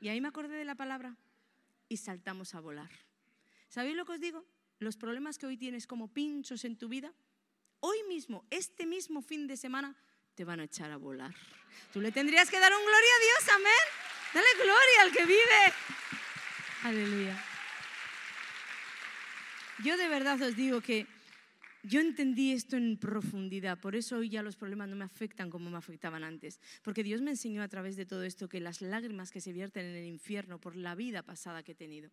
[0.00, 1.16] Y ahí me acordé de la palabra
[1.88, 2.90] y saltamos a volar.
[3.68, 4.44] ¿Sabéis lo que os digo?
[4.78, 7.12] Los problemas que hoy tienes como pinchos en tu vida,
[7.80, 9.96] hoy mismo, este mismo fin de semana,
[10.36, 11.34] te van a echar a volar.
[11.92, 13.86] Tú le tendrías que dar un gloria a Dios, amén.
[14.34, 15.74] Dale gloria al que vive.
[16.82, 17.44] Aleluya.
[19.82, 21.06] Yo de verdad os digo que
[21.82, 25.70] yo entendí esto en profundidad, por eso hoy ya los problemas no me afectan como
[25.70, 29.30] me afectaban antes, porque Dios me enseñó a través de todo esto que las lágrimas
[29.30, 32.10] que se vierten en el infierno por la vida pasada que he tenido,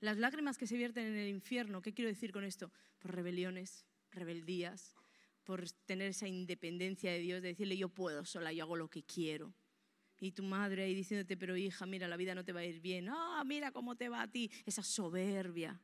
[0.00, 2.72] las lágrimas que se vierten en el infierno, ¿qué quiero decir con esto?
[2.98, 4.94] Por rebeliones, rebeldías,
[5.44, 9.02] por tener esa independencia de Dios, de decirle yo puedo sola, yo hago lo que
[9.02, 9.54] quiero.
[10.20, 12.80] Y tu madre ahí diciéndote, pero hija, mira, la vida no te va a ir
[12.80, 13.08] bien.
[13.08, 14.50] Ah, mira cómo te va a ti.
[14.66, 15.80] Esa soberbia.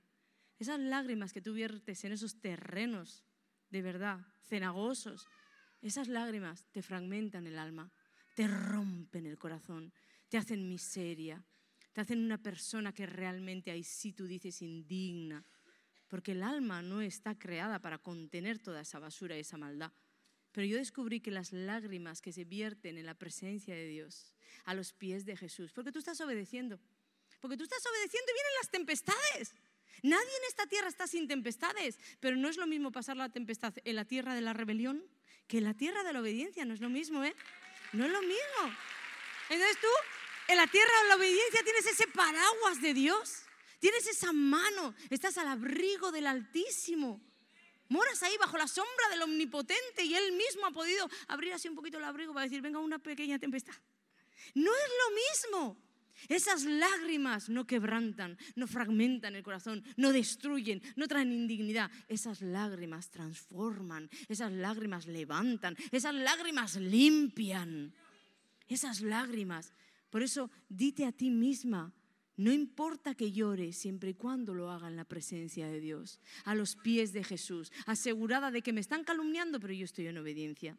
[0.58, 3.24] Esas lágrimas que tú viertes en esos terrenos,
[3.70, 5.26] de verdad, cenagosos,
[5.82, 7.90] esas lágrimas te fragmentan el alma,
[8.34, 9.92] te rompen el corazón,
[10.28, 11.44] te hacen miseria,
[11.92, 15.44] te hacen una persona que realmente ahí sí tú dices indigna
[16.08, 19.92] porque el alma no está creada para contener toda esa basura y esa maldad.
[20.52, 24.74] Pero yo descubrí que las lágrimas que se vierten en la presencia de Dios, a
[24.74, 26.80] los pies de Jesús, porque tú estás obedeciendo,
[27.40, 29.54] porque tú estás obedeciendo y vienen las tempestades.
[30.02, 33.74] Nadie en esta tierra está sin tempestades, pero no es lo mismo pasar la tempestad
[33.84, 35.02] en la tierra de la rebelión
[35.46, 37.34] que en la tierra de la obediencia, no es lo mismo, ¿eh?
[37.92, 38.76] No es lo mismo.
[39.48, 39.88] Entonces tú,
[40.48, 43.45] en la tierra de la obediencia tienes ese paraguas de Dios
[43.78, 47.20] Tienes esa mano, estás al abrigo del Altísimo.
[47.88, 51.76] Moras ahí bajo la sombra del Omnipotente y Él mismo ha podido abrir así un
[51.76, 53.74] poquito el abrigo para decir, venga una pequeña tempestad.
[54.54, 55.86] No es lo mismo.
[56.28, 61.90] Esas lágrimas no quebrantan, no fragmentan el corazón, no destruyen, no traen indignidad.
[62.08, 67.94] Esas lágrimas transforman, esas lágrimas levantan, esas lágrimas limpian.
[68.66, 69.72] Esas lágrimas.
[70.10, 71.92] Por eso dite a ti misma,
[72.36, 76.54] no importa que llore siempre y cuando lo haga en la presencia de Dios, a
[76.54, 80.76] los pies de Jesús, asegurada de que me están calumniando, pero yo estoy en obediencia.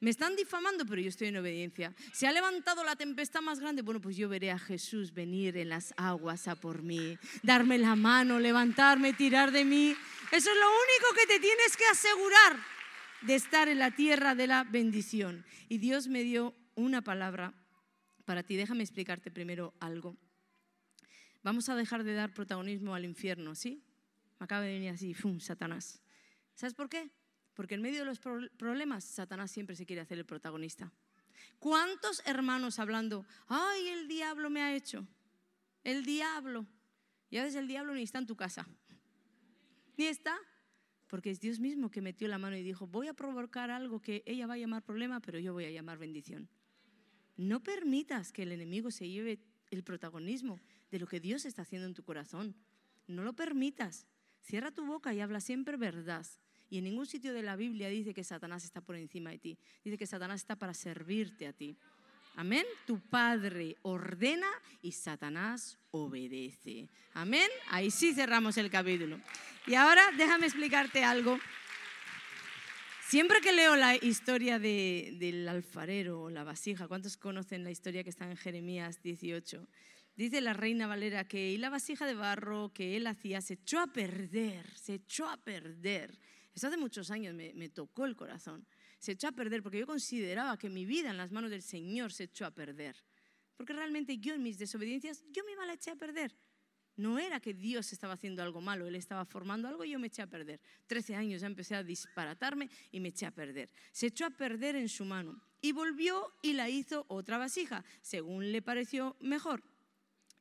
[0.00, 1.94] Me están difamando, pero yo estoy en obediencia.
[2.14, 5.68] Se ha levantado la tempestad más grande, bueno, pues yo veré a Jesús venir en
[5.68, 9.94] las aguas a por mí, darme la mano, levantarme, tirar de mí.
[10.32, 12.56] Eso es lo único que te tienes que asegurar
[13.20, 15.44] de estar en la tierra de la bendición.
[15.68, 17.52] Y Dios me dio una palabra
[18.24, 18.56] para ti.
[18.56, 20.16] Déjame explicarte primero algo.
[21.42, 23.82] Vamos a dejar de dar protagonismo al infierno, ¿sí?
[24.38, 25.40] Me acaba de venir así, ¡fum!
[25.40, 26.02] Satanás.
[26.54, 27.10] ¿Sabes por qué?
[27.54, 30.92] Porque en medio de los problemas, Satanás siempre se quiere hacer el protagonista.
[31.58, 35.06] ¿Cuántos hermanos hablando, ay, el diablo me ha hecho?
[35.84, 36.66] El diablo.
[37.30, 38.66] Y a el diablo ni está en tu casa.
[39.96, 40.36] Ni está.
[41.06, 44.22] Porque es Dios mismo que metió la mano y dijo, voy a provocar algo que
[44.26, 46.48] ella va a llamar problema, pero yo voy a llamar bendición.
[47.36, 50.58] No permitas que el enemigo se lleve el protagonismo
[50.90, 52.54] de lo que Dios está haciendo en tu corazón.
[53.06, 54.06] No lo permitas.
[54.42, 56.26] Cierra tu boca y habla siempre verdad.
[56.70, 59.58] Y en ningún sitio de la Biblia dice que Satanás está por encima de ti.
[59.84, 61.76] Dice que Satanás está para servirte a ti.
[62.36, 62.64] Amén.
[62.86, 64.46] Tu Padre ordena
[64.82, 66.88] y Satanás obedece.
[67.12, 67.48] Amén.
[67.68, 69.20] Ahí sí cerramos el capítulo.
[69.66, 71.38] Y ahora déjame explicarte algo.
[73.10, 78.10] Siempre que leo la historia del alfarero o la vasija, ¿cuántos conocen la historia que
[78.10, 79.66] está en Jeremías 18?
[80.14, 83.88] Dice la reina Valera que la vasija de barro que él hacía se echó a
[83.88, 86.20] perder, se echó a perder.
[86.54, 88.64] Eso hace muchos años me, me tocó el corazón.
[89.00, 92.12] Se echó a perder porque yo consideraba que mi vida en las manos del Señor
[92.12, 92.94] se echó a perder.
[93.56, 96.32] Porque realmente yo en mis desobediencias, yo misma la eché a perder.
[97.00, 100.08] No era que Dios estaba haciendo algo malo, Él estaba formando algo y yo me
[100.08, 100.60] eché a perder.
[100.86, 103.70] Trece años ya empecé a disparatarme y me eché a perder.
[103.90, 108.52] Se echó a perder en su mano y volvió y la hizo otra vasija, según
[108.52, 109.62] le pareció mejor.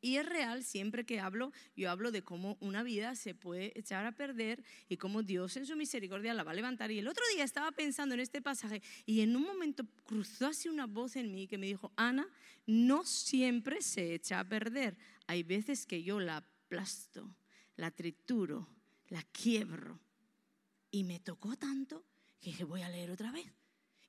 [0.01, 4.05] Y es real, siempre que hablo, yo hablo de cómo una vida se puede echar
[4.05, 6.91] a perder y cómo Dios en su misericordia la va a levantar.
[6.91, 10.67] Y el otro día estaba pensando en este pasaje y en un momento cruzó así
[10.67, 12.27] una voz en mí que me dijo, Ana,
[12.65, 14.97] no siempre se echa a perder.
[15.29, 17.35] Hay veces que yo la aplasto,
[17.75, 18.67] la trituro,
[19.09, 19.99] la quiebro.
[20.89, 22.03] Y me tocó tanto
[22.41, 23.45] que dije, voy a leer otra vez.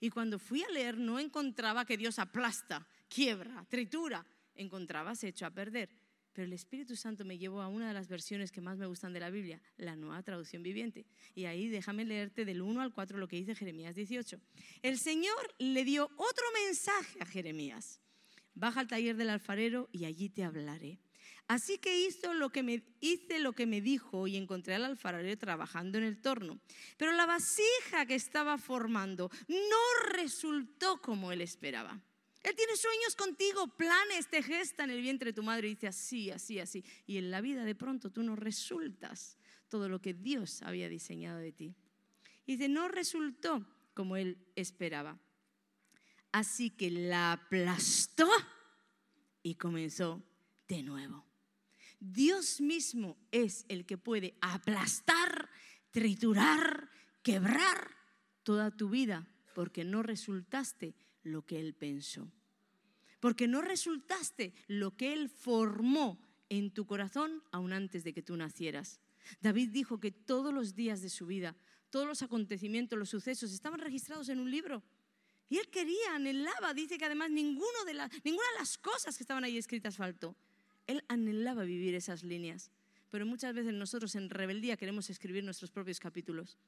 [0.01, 5.45] Y cuando fui a leer no encontraba que Dios aplasta, quiebra, tritura encontraba, se echó
[5.45, 5.91] a perder.
[6.33, 9.12] Pero el Espíritu Santo me llevó a una de las versiones que más me gustan
[9.12, 11.05] de la Biblia, la nueva traducción viviente.
[11.35, 14.41] Y ahí déjame leerte del 1 al 4 lo que dice Jeremías 18.
[14.81, 18.01] El Señor le dio otro mensaje a Jeremías.
[18.55, 20.99] Baja al taller del alfarero y allí te hablaré.
[21.51, 25.36] Así que hizo lo que me, hice lo que me dijo y encontré al alfarero
[25.36, 26.61] trabajando en el torno.
[26.96, 32.01] Pero la vasija que estaba formando no resultó como él esperaba.
[32.44, 35.88] Él tiene sueños contigo, planes, te gesta en el vientre de tu madre y dice
[35.88, 36.84] así, así, así.
[37.05, 39.36] Y en la vida de pronto tú no resultas
[39.68, 41.74] todo lo que Dios había diseñado de ti.
[42.46, 45.18] Y dice, no resultó como él esperaba.
[46.30, 48.30] Así que la aplastó
[49.42, 50.22] y comenzó
[50.68, 51.30] de nuevo.
[52.01, 55.51] Dios mismo es el que puede aplastar,
[55.90, 56.90] triturar,
[57.22, 57.94] quebrar
[58.42, 62.32] toda tu vida porque no resultaste lo que Él pensó.
[63.20, 68.36] Porque no resultaste lo que Él formó en tu corazón aún antes de que tú
[68.36, 69.01] nacieras.
[69.42, 71.55] David dijo que todos los días de su vida,
[71.90, 74.82] todos los acontecimientos, los sucesos estaban registrados en un libro.
[75.51, 77.92] Y él quería, anhelaba, dice que además ninguno de
[78.24, 80.34] ninguna de las cosas que estaban ahí escritas faltó.
[80.91, 82.70] Él anhelaba vivir esas líneas.
[83.11, 86.59] Pero muchas veces nosotros en rebeldía queremos escribir nuestros propios capítulos.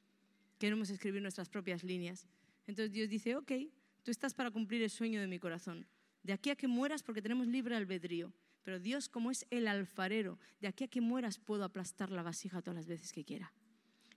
[0.58, 2.26] Queremos escribir nuestras propias líneas.
[2.66, 3.52] Entonces Dios dice, ok,
[4.02, 5.86] Tú estás para cumplir el sueño de mi corazón.
[6.24, 8.32] De aquí a que mueras, porque tenemos libre albedrío.
[8.64, 12.62] Pero Dios, como es el alfarero, de aquí a que mueras puedo aplastar la vasija
[12.62, 13.52] todas las veces que quiera.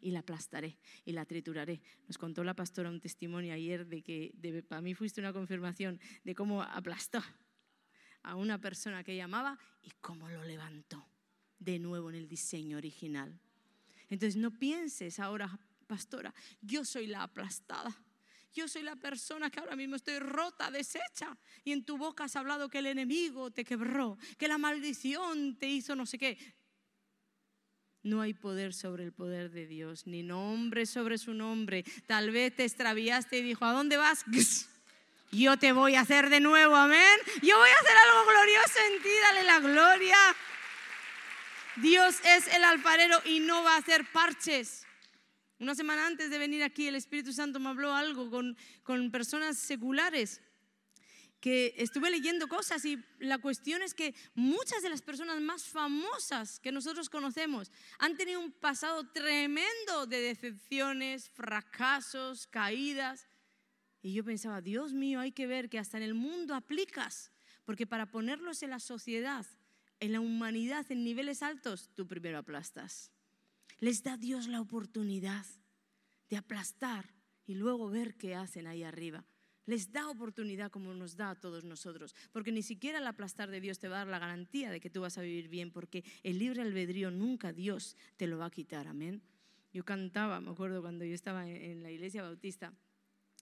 [0.01, 1.81] Y la aplastaré y la trituraré.
[2.07, 6.35] Nos contó la pastora un testimonio ayer de que para mí fuiste una confirmación de
[6.35, 7.23] cómo aplastó
[8.25, 11.07] a una persona que llamaba y cómo lo levantó
[11.59, 13.39] de nuevo en el diseño original.
[14.09, 17.95] Entonces no pienses ahora, pastora, yo soy la aplastada
[18.55, 21.37] yo soy la persona que ahora mismo estoy rota, deshecha.
[21.65, 25.67] Y en tu boca has hablado que el enemigo te quebró, que la maldición te
[25.67, 26.37] hizo no sé qué.
[28.01, 31.83] No hay poder sobre el poder de Dios, ni nombre sobre su nombre.
[32.07, 34.23] Tal vez te extraviaste y dijo, ¿a dónde vas?
[35.31, 37.19] Yo te voy a hacer de nuevo, amén.
[37.41, 40.17] Yo voy a hacer algo glorioso en ti, dale la gloria.
[41.77, 44.85] Dios es el alfarero y no va a hacer parches.
[45.59, 49.57] Una semana antes de venir aquí, el Espíritu Santo me habló algo con, con personas
[49.57, 50.41] seculares
[51.39, 56.59] que estuve leyendo cosas y la cuestión es que muchas de las personas más famosas
[56.59, 63.27] que nosotros conocemos han tenido un pasado tremendo de decepciones, fracasos, caídas.
[64.05, 67.31] Y yo pensaba, Dios mío, hay que ver que hasta en el mundo aplicas,
[67.63, 69.45] porque para ponerlos en la sociedad,
[69.99, 73.11] en la humanidad, en niveles altos, tú primero aplastas
[73.79, 75.45] les da Dios la oportunidad
[76.29, 77.13] de aplastar
[77.45, 79.25] y luego ver qué hacen ahí arriba.
[79.65, 83.61] Les da oportunidad como nos da a todos nosotros, porque ni siquiera el aplastar de
[83.61, 86.03] Dios te va a dar la garantía de que tú vas a vivir bien, porque
[86.23, 89.23] el libre albedrío nunca Dios te lo va a quitar, amén.
[89.73, 92.73] Yo cantaba, me acuerdo cuando yo estaba en la iglesia bautista,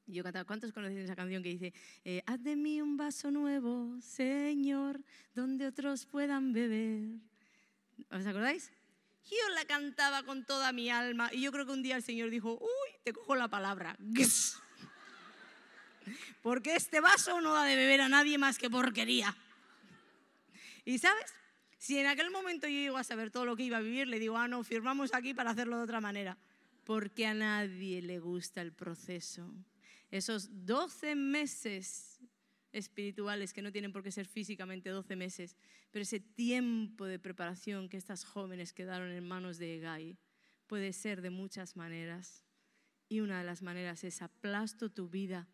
[0.05, 1.73] yo cantaba, ¿cuántos conocen esa canción que dice,
[2.03, 5.01] eh, haz de mí un vaso nuevo, Señor,
[5.33, 7.19] donde otros puedan beber?
[8.11, 8.71] ¿Os acordáis?
[9.29, 12.29] Yo la cantaba con toda mi alma y yo creo que un día el Señor
[12.29, 13.97] dijo, uy, te cojo la palabra.
[16.41, 19.33] Porque este vaso no da de beber a nadie más que porquería.
[20.83, 21.33] Y sabes,
[21.77, 24.19] si en aquel momento yo iba a saber todo lo que iba a vivir, le
[24.19, 26.37] digo, ah, no, firmamos aquí para hacerlo de otra manera.
[26.83, 29.49] Porque a nadie le gusta el proceso.
[30.13, 32.19] Esos 12 meses
[32.71, 35.57] espirituales que no tienen por qué ser físicamente 12 meses,
[35.89, 40.19] pero ese tiempo de preparación que estas jóvenes quedaron en manos de Egai
[40.67, 42.45] puede ser de muchas maneras.
[43.09, 45.49] Y una de las maneras es aplasto tu vida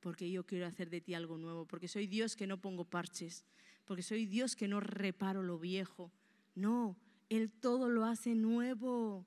[0.00, 3.46] porque yo quiero hacer de ti algo nuevo, porque soy Dios que no pongo parches,
[3.86, 6.12] porque soy Dios que no reparo lo viejo.
[6.54, 6.98] No,
[7.30, 9.26] Él todo lo hace nuevo,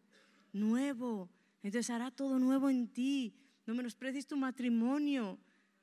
[0.53, 1.31] nuevo.
[1.63, 3.41] Entonces hará todo nuevo en ti.
[3.65, 5.39] No menosprecies tu matrimonio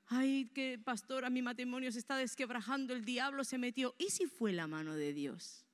[0.08, 3.94] ay, que pastora, mi matrimonio se está desquebrajando, el diablo se metió.
[3.98, 5.64] ¿Y si fue la mano de Dios?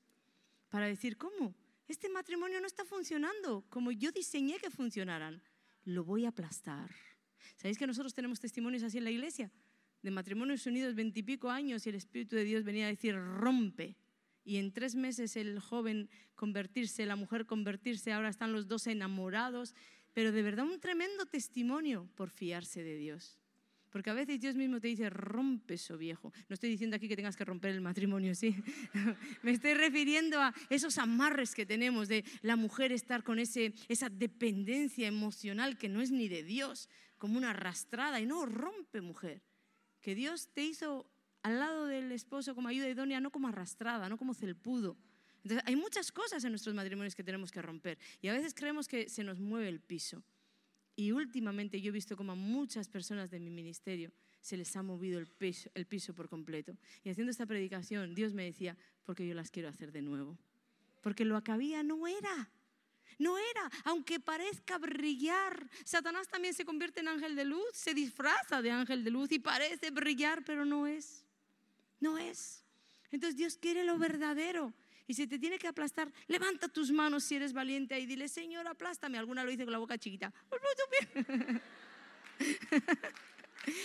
[0.71, 1.55] para decir, ¿cómo?
[1.87, 5.43] Este matrimonio no está funcionando como yo diseñé que funcionaran.
[5.85, 6.91] Lo voy a aplastar.
[7.57, 9.51] ¿Sabéis que nosotros tenemos testimonios así en la iglesia?
[10.03, 13.97] De matrimonios unidos veintipico años y el Espíritu de Dios venía a decir, rompe.
[14.45, 19.75] Y en tres meses el joven convertirse, la mujer convertirse, ahora están los dos enamorados.
[20.19, 23.39] Pero de verdad un tremendo testimonio por fiarse de Dios.
[23.89, 26.33] Porque a veces Dios mismo te dice, rompe eso viejo.
[26.49, 28.53] No estoy diciendo aquí que tengas que romper el matrimonio, sí.
[29.45, 34.09] Me estoy refiriendo a esos amarres que tenemos de la mujer estar con ese, esa
[34.09, 38.21] dependencia emocional que no es ni de Dios, como una arrastrada.
[38.21, 39.41] Y no, rompe mujer.
[40.01, 41.09] Que Dios te hizo
[41.45, 44.97] al lado del esposo como ayuda idónea, no como arrastrada, no como celpudo.
[45.49, 47.99] Entonces, hay muchas cosas en nuestros matrimonios que tenemos que romper.
[48.21, 50.23] Y a veces creemos que se nos mueve el piso.
[50.95, 54.83] Y últimamente yo he visto como a muchas personas de mi ministerio se les ha
[54.83, 56.77] movido el piso, el piso por completo.
[57.03, 60.37] Y haciendo esta predicación, Dios me decía, porque yo las quiero hacer de nuevo.
[61.01, 62.51] Porque lo que había no era.
[63.19, 65.67] No era, aunque parezca brillar.
[65.85, 69.39] Satanás también se convierte en ángel de luz, se disfraza de ángel de luz y
[69.39, 71.25] parece brillar, pero no es.
[72.01, 72.63] No es.
[73.11, 74.75] Entonces Dios quiere lo verdadero.
[75.09, 78.69] Y si te tiene que aplastar, levanta tus manos si eres valiente y dile, Señor,
[78.69, 79.17] aplástame.
[79.17, 80.33] Alguna lo dice con la boca chiquita.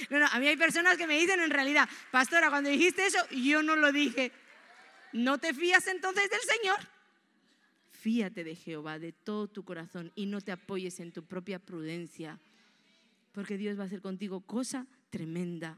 [0.10, 3.18] No, no, a mí hay personas que me dicen en realidad, pastora, cuando dijiste eso,
[3.32, 4.32] yo no lo dije.
[5.12, 6.78] ¿No te fías entonces del Señor?
[7.92, 12.40] Fíate de Jehová de todo tu corazón y no te apoyes en tu propia prudencia,
[13.34, 15.78] porque Dios va a hacer contigo cosa tremenda.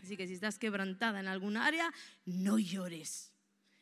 [0.00, 1.92] Así que si estás quebrantada en algún área,
[2.26, 3.33] no llores.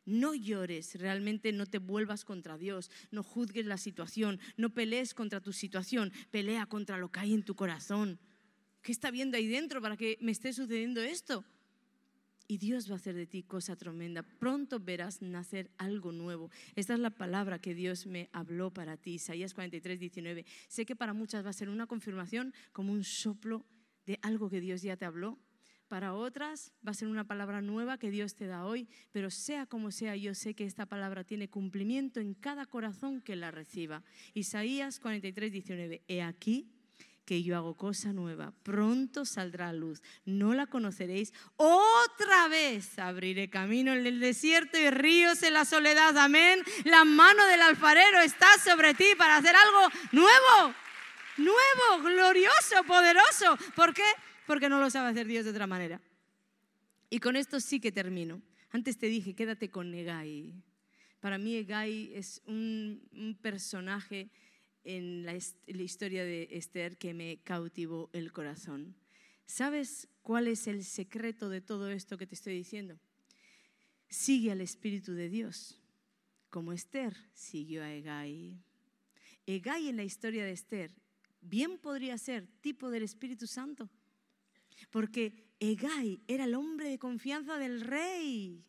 [0.05, 5.41] No llores, realmente no te vuelvas contra Dios, no juzgues la situación, no pelees contra
[5.41, 8.19] tu situación, pelea contra lo que hay en tu corazón.
[8.83, 11.45] ¿Qué está viendo ahí dentro para que me esté sucediendo esto?
[12.49, 14.25] Y Dios va a hacer de ti cosa tremenda.
[14.25, 16.51] Pronto verás nacer algo nuevo.
[16.75, 19.13] Esta es la palabra que Dios me habló para ti.
[19.15, 20.45] Isaías 43, 19.
[20.69, 23.65] Sé que para muchas va a ser una confirmación como un soplo
[24.05, 25.39] de algo que Dios ya te habló
[25.93, 29.67] para otras va a ser una palabra nueva que Dios te da hoy, pero sea
[29.67, 34.03] como sea, yo sé que esta palabra tiene cumplimiento en cada corazón que la reciba.
[34.33, 36.03] Isaías 43, 19.
[36.09, 36.73] He aquí
[37.27, 43.51] que yo hago cosa nueva, pronto saldrá a luz, no la conoceréis, otra vez abriré
[43.51, 46.63] camino en el desierto y ríos en la soledad, amén.
[46.85, 50.75] La mano del alfarero está sobre ti para hacer algo nuevo,
[51.37, 53.59] nuevo, glorioso, poderoso.
[53.75, 54.05] ¿Por qué?
[54.47, 56.01] Porque no lo sabe hacer Dios de otra manera.
[57.11, 58.43] Y con esto sí que termino.
[58.71, 60.53] Antes te dije, quédate con Egai.
[61.21, 64.31] Para mí Egai es un, personaje
[64.83, 68.97] en la, historia de Esther que me cautivó el corazón.
[69.47, 72.99] ¿Sabes cuál es el secreto de todo esto que te estoy diciendo?
[74.09, 75.79] Sigue al Espíritu de Dios,
[76.51, 78.59] como Esther siguió a Egai.
[79.47, 80.91] Egai en la historia de Esther
[81.41, 83.91] bien podría ser tipo del Espíritu Santo
[84.91, 88.65] porque Egai era el hombre de confianza del rey.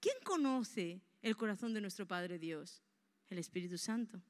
[0.00, 2.82] ¿Quién conoce el corazón de nuestro Padre Dios?
[3.28, 4.22] El Espíritu Santo.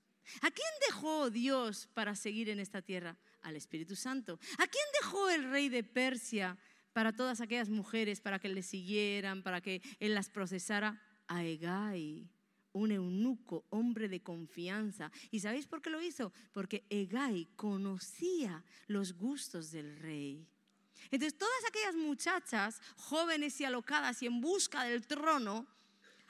[0.42, 3.16] ¿A quién dejó Dios para seguir en esta tierra?
[3.42, 4.38] Al Espíritu Santo.
[4.58, 6.58] ¿A quién dejó el rey de Persia
[6.92, 11.00] para todas aquellas mujeres, para que le siguieran, para que él las procesara?
[11.28, 12.28] A Egai,
[12.72, 15.12] un eunuco, hombre de confianza.
[15.30, 16.32] ¿Y sabéis por qué lo hizo?
[16.52, 20.48] Porque Egai conocía los gustos del rey.
[21.10, 25.66] Entonces todas aquellas muchachas jóvenes y alocadas y en busca del trono,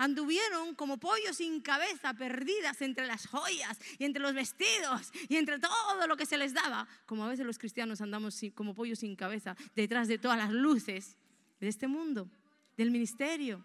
[0.01, 5.59] anduvieron como pollos sin cabeza, perdidas entre las joyas y entre los vestidos y entre
[5.59, 9.15] todo lo que se les daba, como a veces los cristianos andamos como pollos sin
[9.15, 11.19] cabeza, detrás de todas las luces
[11.61, 12.31] de este mundo,
[12.79, 13.63] del ministerio.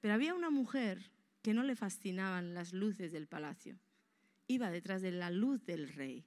[0.00, 3.78] Pero había una mujer que no le fascinaban las luces del palacio,
[4.48, 6.24] iba detrás de la luz del rey.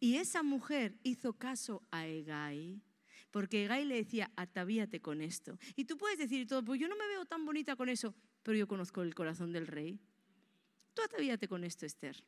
[0.00, 2.80] Y esa mujer hizo caso a Egai
[3.32, 5.58] porque Gai le decía, atavíate con esto.
[5.74, 8.56] Y tú puedes decir todo, pues yo no me veo tan bonita con eso, pero
[8.56, 9.98] yo conozco el corazón del rey.
[10.94, 12.22] Tú atavíate con esto, Esther.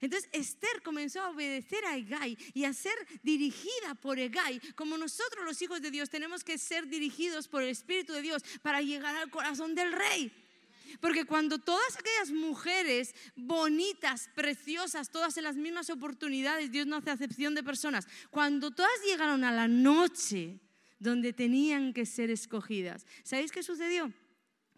[0.00, 5.44] Entonces Esther comenzó a obedecer a Egai y a ser dirigida por Egai, como nosotros
[5.44, 9.16] los hijos de Dios tenemos que ser dirigidos por el Espíritu de Dios para llegar
[9.16, 10.32] al corazón del rey.
[11.00, 17.10] Porque cuando todas aquellas mujeres bonitas, preciosas, todas en las mismas oportunidades, Dios no hace
[17.10, 20.60] acepción de personas, cuando todas llegaron a la noche
[20.98, 24.12] donde tenían que ser escogidas, ¿sabéis qué sucedió?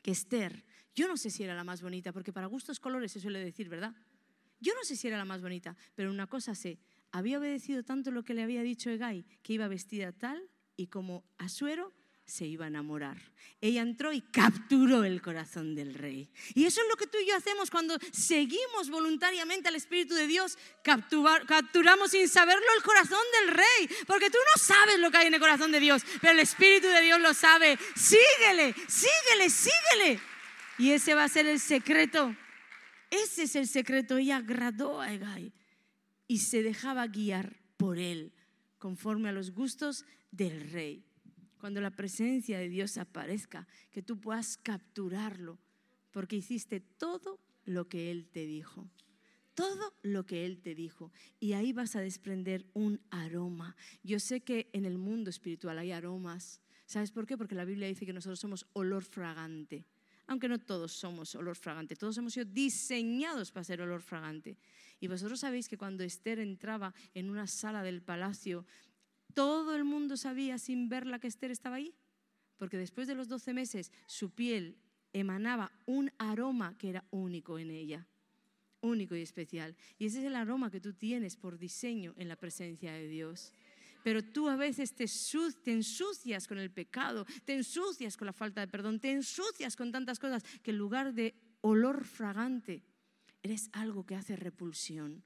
[0.03, 3.21] Que Esther, yo no sé si era la más bonita, porque para gustos colores se
[3.21, 3.95] suele decir, ¿verdad?
[4.61, 6.79] Yo no sé si era la más bonita, pero una cosa sé,
[7.11, 11.25] había obedecido tanto lo que le había dicho Egai, que iba vestida tal y como
[11.39, 11.93] Asuero
[12.33, 13.19] se iba a enamorar.
[13.61, 16.31] Ella entró y capturó el corazón del rey.
[16.55, 20.27] Y eso es lo que tú y yo hacemos cuando seguimos voluntariamente al Espíritu de
[20.27, 20.57] Dios.
[20.83, 23.97] capturamos sin saberlo el corazón del rey.
[24.07, 26.87] Porque tú no sabes lo que hay en el corazón de Dios, pero el Espíritu
[26.87, 27.79] de Dios lo sabe.
[27.95, 30.21] Síguele, síguele, síguele.
[30.79, 32.35] Y ese va a ser el secreto.
[33.11, 34.17] Ese es el secreto.
[34.17, 35.53] Ella agradó a Egay
[36.27, 38.33] y se dejaba guiar por él,
[38.79, 41.05] conforme a los gustos del rey
[41.63, 45.61] cuando la presencia de Dios aparezca, que tú puedas capturarlo,
[46.11, 48.91] porque hiciste todo lo que Él te dijo.
[49.55, 51.13] Todo lo que Él te dijo.
[51.39, 53.77] Y ahí vas a desprender un aroma.
[54.03, 56.61] Yo sé que en el mundo espiritual hay aromas.
[56.85, 57.39] ¿Sabes por qué?
[57.39, 59.87] Porque la Biblia dice que nosotros somos olor fragante.
[60.27, 64.59] Aunque no todos somos olor fragante, todos hemos sido diseñados para ser olor fragante.
[64.99, 68.67] Y vosotros sabéis que cuando Esther entraba en una sala del palacio
[69.35, 71.95] todo el mundo sabía sin verla que Esther estaba ahí,
[72.57, 74.79] porque después de los 12 meses su piel
[75.13, 78.07] emanaba un aroma que era único en ella,
[78.81, 79.77] único y especial.
[79.99, 83.53] Y ese es el aroma que tú tienes por diseño en la presencia de Dios.
[84.03, 85.07] Pero tú a veces te,
[85.63, 89.93] te ensucias con el pecado, te ensucias con la falta de perdón, te ensucias con
[89.93, 92.83] tantas cosas que en lugar de olor fragante,
[93.43, 95.25] eres algo que hace repulsión.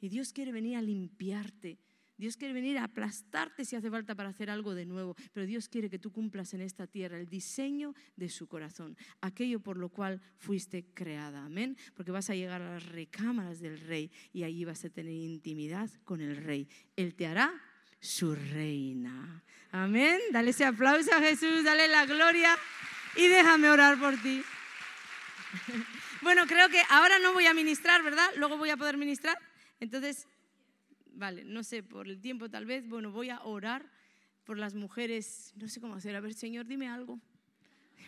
[0.00, 1.78] Y Dios quiere venir a limpiarte
[2.20, 5.70] Dios quiere venir a aplastarte si hace falta para hacer algo de nuevo, pero Dios
[5.70, 9.88] quiere que tú cumplas en esta tierra el diseño de su corazón, aquello por lo
[9.88, 11.46] cual fuiste creada.
[11.46, 11.78] Amén.
[11.94, 15.88] Porque vas a llegar a las recámaras del rey y allí vas a tener intimidad
[16.04, 16.68] con el rey.
[16.94, 17.54] Él te hará
[18.00, 19.42] su reina.
[19.72, 20.20] Amén.
[20.30, 22.54] Dale ese aplauso a Jesús, dale la gloria
[23.16, 24.42] y déjame orar por ti.
[26.22, 28.28] Bueno, creo que ahora no voy a ministrar, ¿verdad?
[28.36, 29.38] Luego voy a poder ministrar.
[29.80, 30.28] Entonces,
[31.20, 33.88] vale, no sé, por el tiempo tal vez, bueno, voy a orar
[34.44, 37.20] por las mujeres, no sé cómo hacer, a ver, Señor, dime algo.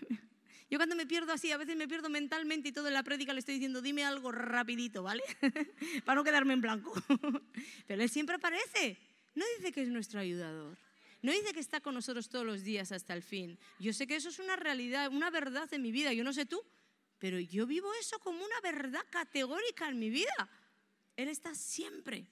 [0.70, 3.34] Yo cuando me pierdo así, a veces me pierdo mentalmente y todo en la prédica
[3.34, 5.22] le estoy diciendo, dime algo rapidito, ¿vale?
[6.06, 6.92] Para no quedarme en blanco.
[7.86, 8.98] Pero Él siempre aparece.
[9.34, 10.78] No dice que es nuestro ayudador.
[11.20, 13.58] No dice que está con nosotros todos los días hasta el fin.
[13.78, 16.14] Yo sé que eso es una realidad, una verdad en mi vida.
[16.14, 16.64] Yo no sé tú,
[17.18, 20.48] pero yo vivo eso como una verdad categórica en mi vida.
[21.16, 22.26] Él está siempre.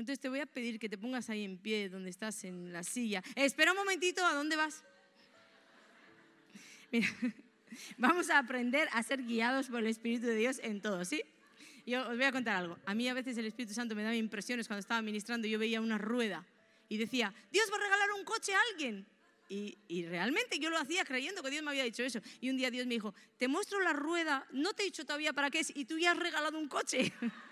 [0.00, 2.82] Entonces te voy a pedir que te pongas ahí en pie donde estás en la
[2.82, 3.22] silla.
[3.36, 4.82] espera un momentito, ¿a dónde vas?
[7.98, 11.22] Vamos a aprender a ser guiados por el Espíritu de Dios en todo, ¿sí?
[11.84, 12.78] Yo os voy a contar algo.
[12.86, 15.46] A mí a veces el Espíritu Santo me daba impresiones cuando estaba ministrando.
[15.46, 16.46] Yo veía una rueda
[16.88, 19.06] y decía, Dios va a regalar un coche a alguien.
[19.50, 22.20] Y, y, realmente yo lo hacía creyendo que Dios me había dicho eso.
[22.40, 25.34] Y un día Dios me dijo, te muestro la rueda, no te he dicho todavía
[25.34, 27.12] para qué es, y tú ya has regalado un coche.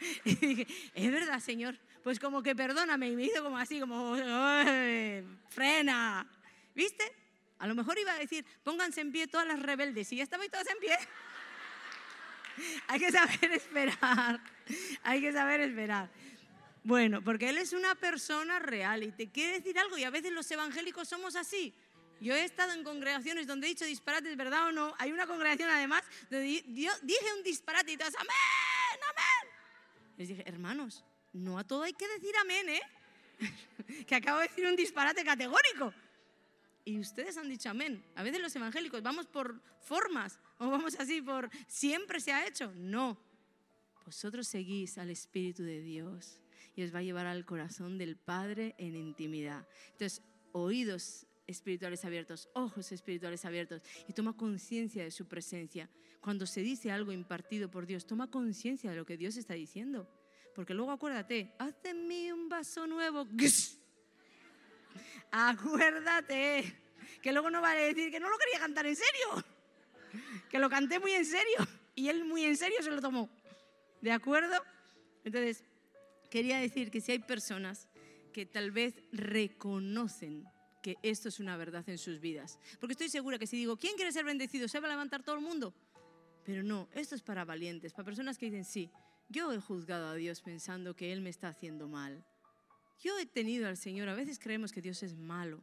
[0.24, 1.78] Y dije, es verdad, Señor.
[2.02, 3.10] Pues como que perdóname.
[3.10, 4.16] Y me hizo como así, como,
[5.48, 6.26] frena.
[6.74, 7.04] ¿Viste?
[7.58, 10.12] A lo mejor iba a decir, pónganse en pie todas las rebeldes.
[10.12, 10.96] Y ya estaban todas en pie.
[12.88, 14.40] Hay que saber esperar.
[15.02, 16.10] Hay que saber esperar.
[16.84, 19.98] Bueno, porque Él es una persona real y te quiere decir algo.
[19.98, 21.74] Y a veces los evangélicos somos así.
[22.20, 24.94] Yo he estado en congregaciones donde he dicho disparates, ¿verdad o no?
[24.98, 28.77] Hay una congregación además donde yo dije un disparate y todas, amén.
[30.18, 32.82] Les dije, hermanos, no a todo hay que decir amén, ¿eh?
[34.06, 35.94] que acabo de decir un disparate categórico.
[36.84, 38.04] Y ustedes han dicho amén.
[38.16, 42.72] A veces los evangélicos vamos por formas o vamos así por siempre se ha hecho.
[42.74, 43.16] No.
[44.04, 46.40] Vosotros seguís al Espíritu de Dios
[46.74, 49.68] y os va a llevar al corazón del Padre en intimidad.
[49.92, 55.90] Entonces, oídos espirituales abiertos, ojos espirituales abiertos y toma conciencia de su presencia.
[56.20, 60.08] Cuando se dice algo impartido por Dios, toma conciencia de lo que Dios está diciendo.
[60.54, 63.26] Porque luego acuérdate, haz de mí un vaso nuevo.
[65.30, 66.74] Acuérdate
[67.22, 69.44] que luego no va a decir que no lo quería cantar en serio,
[70.48, 71.58] que lo canté muy en serio
[71.94, 73.28] y él muy en serio se lo tomó.
[74.00, 74.56] ¿De acuerdo?
[75.24, 75.64] Entonces,
[76.30, 77.88] quería decir que si hay personas
[78.32, 80.44] que tal vez reconocen
[80.82, 82.58] que esto es una verdad en sus vidas.
[82.80, 84.68] Porque estoy segura que si digo, ¿quién quiere ser bendecido?
[84.68, 85.74] ¿Se va a levantar todo el mundo?
[86.44, 88.90] Pero no, esto es para valientes, para personas que dicen, sí,
[89.28, 92.24] yo he juzgado a Dios pensando que Él me está haciendo mal.
[93.00, 95.62] Yo he tenido al Señor, a veces creemos que Dios es malo,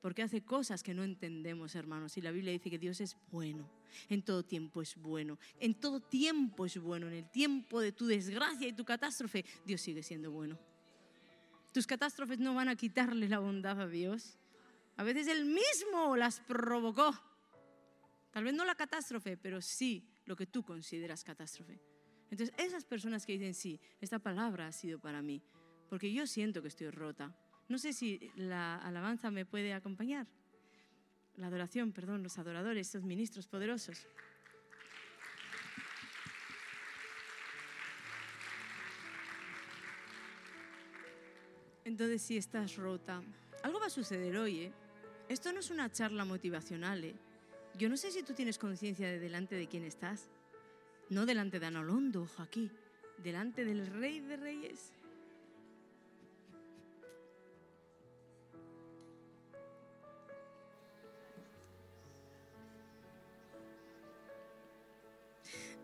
[0.00, 2.16] porque hace cosas que no entendemos, hermanos.
[2.16, 3.68] Y la Biblia dice que Dios es bueno,
[4.08, 8.06] en todo tiempo es bueno, en todo tiempo es bueno, en el tiempo de tu
[8.06, 10.58] desgracia y tu catástrofe, Dios sigue siendo bueno.
[11.76, 14.38] Tus catástrofes no van a quitarle la bondad a Dios.
[14.96, 17.12] A veces Él mismo las provocó.
[18.30, 21.78] Tal vez no la catástrofe, pero sí lo que tú consideras catástrofe.
[22.30, 25.42] Entonces, esas personas que dicen, sí, esta palabra ha sido para mí,
[25.90, 27.36] porque yo siento que estoy rota.
[27.68, 30.26] No sé si la alabanza me puede acompañar.
[31.34, 34.06] la adoración, perdón, los adoradores, esos ministros poderosos.
[41.86, 43.22] Entonces, si estás rota,
[43.62, 44.72] algo va a suceder hoy, ¿eh?
[45.28, 47.14] Esto no es una charla motivacional, ¿eh?
[47.78, 50.28] Yo no sé si tú tienes conciencia de delante de quién estás.
[51.10, 52.72] No delante de Anolondo, ojo aquí,
[53.22, 54.92] delante del Rey de Reyes.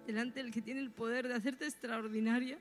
[0.04, 2.58] delante del que tiene el poder de hacerte extraordinaria,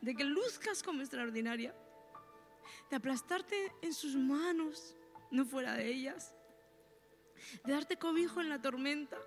[0.00, 1.74] de que luzcas como extraordinaria,
[2.90, 4.96] de aplastarte en sus manos,
[5.30, 6.34] no fuera de ellas,
[7.64, 9.18] de darte cobijo en la tormenta,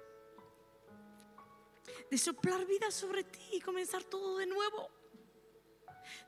[2.09, 4.89] de soplar vida sobre ti y comenzar todo de nuevo,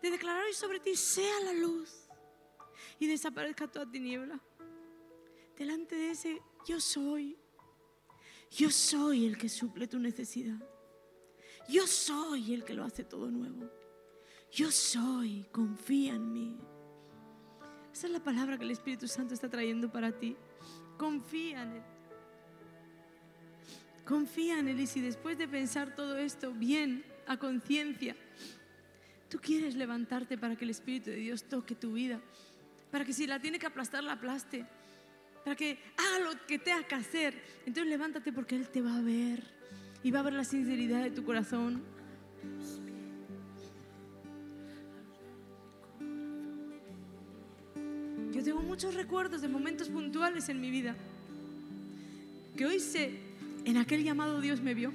[0.02, 2.08] de declarar hoy sobre ti sea la luz
[3.00, 4.40] y desaparezca toda tiniebla.
[5.58, 7.38] Delante de ese yo soy,
[8.52, 10.60] yo soy el que suple tu necesidad.
[11.68, 13.70] Yo soy el que lo hace todo nuevo.
[14.52, 16.60] Yo soy, confía en mí.
[17.94, 20.36] Esa es la palabra que el Espíritu Santo está trayendo para ti.
[20.98, 21.82] Confía en Él.
[24.04, 28.16] Confía en Él y si después de pensar todo esto bien, a conciencia,
[29.30, 32.20] tú quieres levantarte para que el Espíritu de Dios toque tu vida,
[32.92, 34.66] para que si la tiene que aplastar, la aplaste,
[35.44, 39.02] para que haga lo que tenga que hacer, entonces levántate porque Él te va a
[39.02, 39.44] ver
[40.04, 41.84] y va a ver la sinceridad de tu corazón.
[48.54, 50.96] Tengo muchos recuerdos de momentos puntuales en mi vida
[52.56, 53.10] que hoy sé,
[53.66, 54.94] en aquel llamado Dios me vio.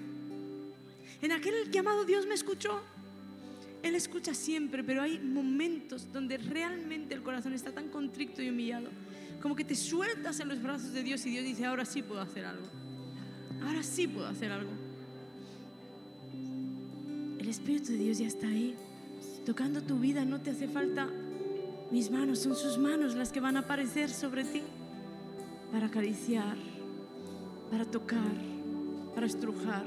[1.23, 2.81] En aquel llamado Dios me escuchó.
[3.83, 8.91] Él escucha siempre, pero hay momentos donde realmente el corazón está tan contrito y humillado,
[9.43, 12.21] como que te sueltas en los brazos de Dios y Dios dice, ahora sí puedo
[12.21, 12.67] hacer algo.
[13.65, 14.71] Ahora sí puedo hacer algo.
[17.41, 18.77] El Espíritu de Dios ya está ahí,
[19.45, 21.09] tocando tu vida, no te hace falta
[21.91, 24.63] mis manos, son sus manos las que van a aparecer sobre ti
[25.73, 26.57] para acariciar,
[27.71, 28.33] para tocar,
[29.15, 29.85] para estrujar,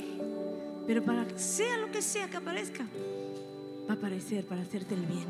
[0.87, 2.85] pero para sea lo que sea que aparezca,
[3.87, 5.27] va a aparecer para hacerte el bien,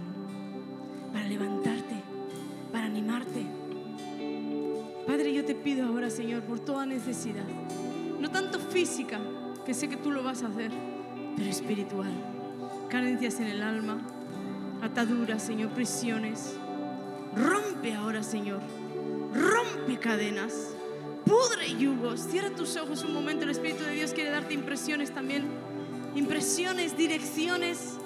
[1.11, 1.95] para levantarte,
[2.71, 3.45] para animarte.
[5.05, 7.45] Padre, yo te pido ahora, Señor, por toda necesidad,
[8.19, 9.19] no tanto física,
[9.65, 10.71] que sé que tú lo vas a hacer,
[11.35, 12.11] pero espiritual.
[12.89, 14.01] Carencias en el alma,
[14.81, 16.55] ataduras, Señor, prisiones.
[17.35, 18.61] Rompe ahora, Señor.
[19.33, 20.75] Rompe cadenas.
[21.25, 22.19] Pudre yugos.
[22.19, 23.43] Cierra tus ojos un momento.
[23.43, 25.45] El Espíritu de Dios quiere darte impresiones también.
[26.15, 27.97] Impresiones, direcciones.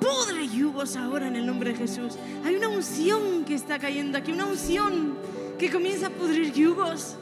[0.00, 2.16] Pudre yugos ahora en el nombre de Jesús.
[2.44, 4.32] Hay una unción que está cayendo aquí.
[4.32, 5.16] Una unción
[5.58, 7.16] que comienza a pudrir yugos.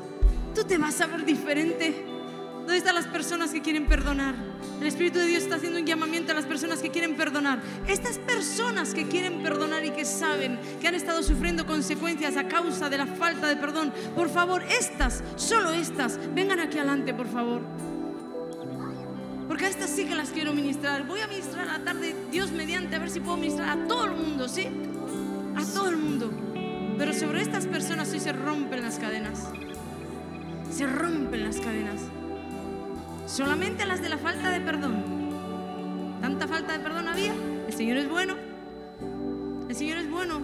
[0.55, 2.12] Tú te vas a ver diferente.
[2.63, 4.37] ¿Dónde están las personas que quieren perdonar?
[4.81, 7.61] El Espíritu de Dios está haciendo un llamamiento a las personas que quieren perdonar.
[7.89, 12.89] Estas personas que quieren perdonar y que saben que han estado sufriendo consecuencias a causa
[12.89, 17.63] de la falta de perdón, por favor, estas, solo estas, vengan aquí adelante, por favor.
[19.49, 21.05] Porque a estas sí que las quiero ministrar.
[21.05, 24.05] Voy a ministrar a la tarde, Dios mediante, a ver si puedo ministrar a todo
[24.05, 24.69] el mundo, ¿sí?
[25.57, 26.31] A todo el mundo.
[26.97, 29.49] Pero sobre estas personas hoy se rompen las cadenas.
[30.71, 32.03] Se rompen las cadenas
[33.27, 35.23] solamente las de la falta de perdón.
[36.21, 37.35] Tanta falta de perdón había.
[37.67, 38.37] El Señor es bueno.
[39.69, 40.41] El Señor es bueno.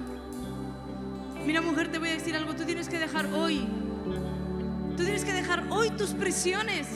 [1.47, 2.55] Mira mujer, te voy a decir algo.
[2.55, 3.67] Tú tienes que dejar hoy.
[4.97, 6.89] Tú tienes que dejar hoy tus prisiones.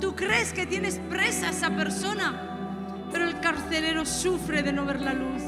[0.00, 5.00] Tú crees que tienes presa a esa persona, pero el carcelero sufre de no ver
[5.00, 5.42] la luz.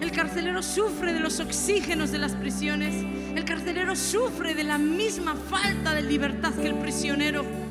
[0.00, 2.94] El carcelero sufre de los oxígenos de las prisiones.
[3.36, 7.61] El carcelero sufre de la misma falta de libertad que el prisionero.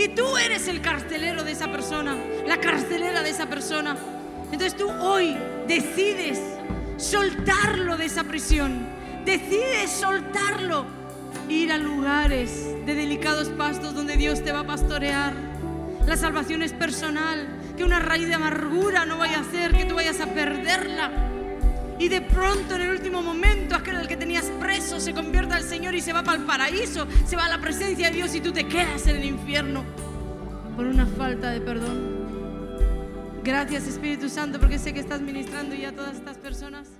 [0.00, 3.98] Y tú eres el carcelero de esa persona, la carcelera de esa persona.
[4.44, 5.36] Entonces tú hoy
[5.68, 6.40] decides
[6.96, 8.78] soltarlo de esa prisión.
[9.26, 10.86] Decides soltarlo.
[11.50, 15.34] Ir a lugares de delicados pastos donde Dios te va a pastorear.
[16.06, 17.46] La salvación es personal.
[17.76, 21.29] Que una raíz de amargura no vaya a hacer que tú vayas a perderla
[22.00, 25.94] y de pronto en el último momento aquel que tenías preso se convierta al Señor
[25.94, 28.52] y se va para el paraíso, se va a la presencia de Dios y tú
[28.52, 29.84] te quedas en el infierno
[30.74, 32.20] por una falta de perdón.
[33.44, 36.99] Gracias Espíritu Santo porque sé que estás ministrando ya a todas estas personas.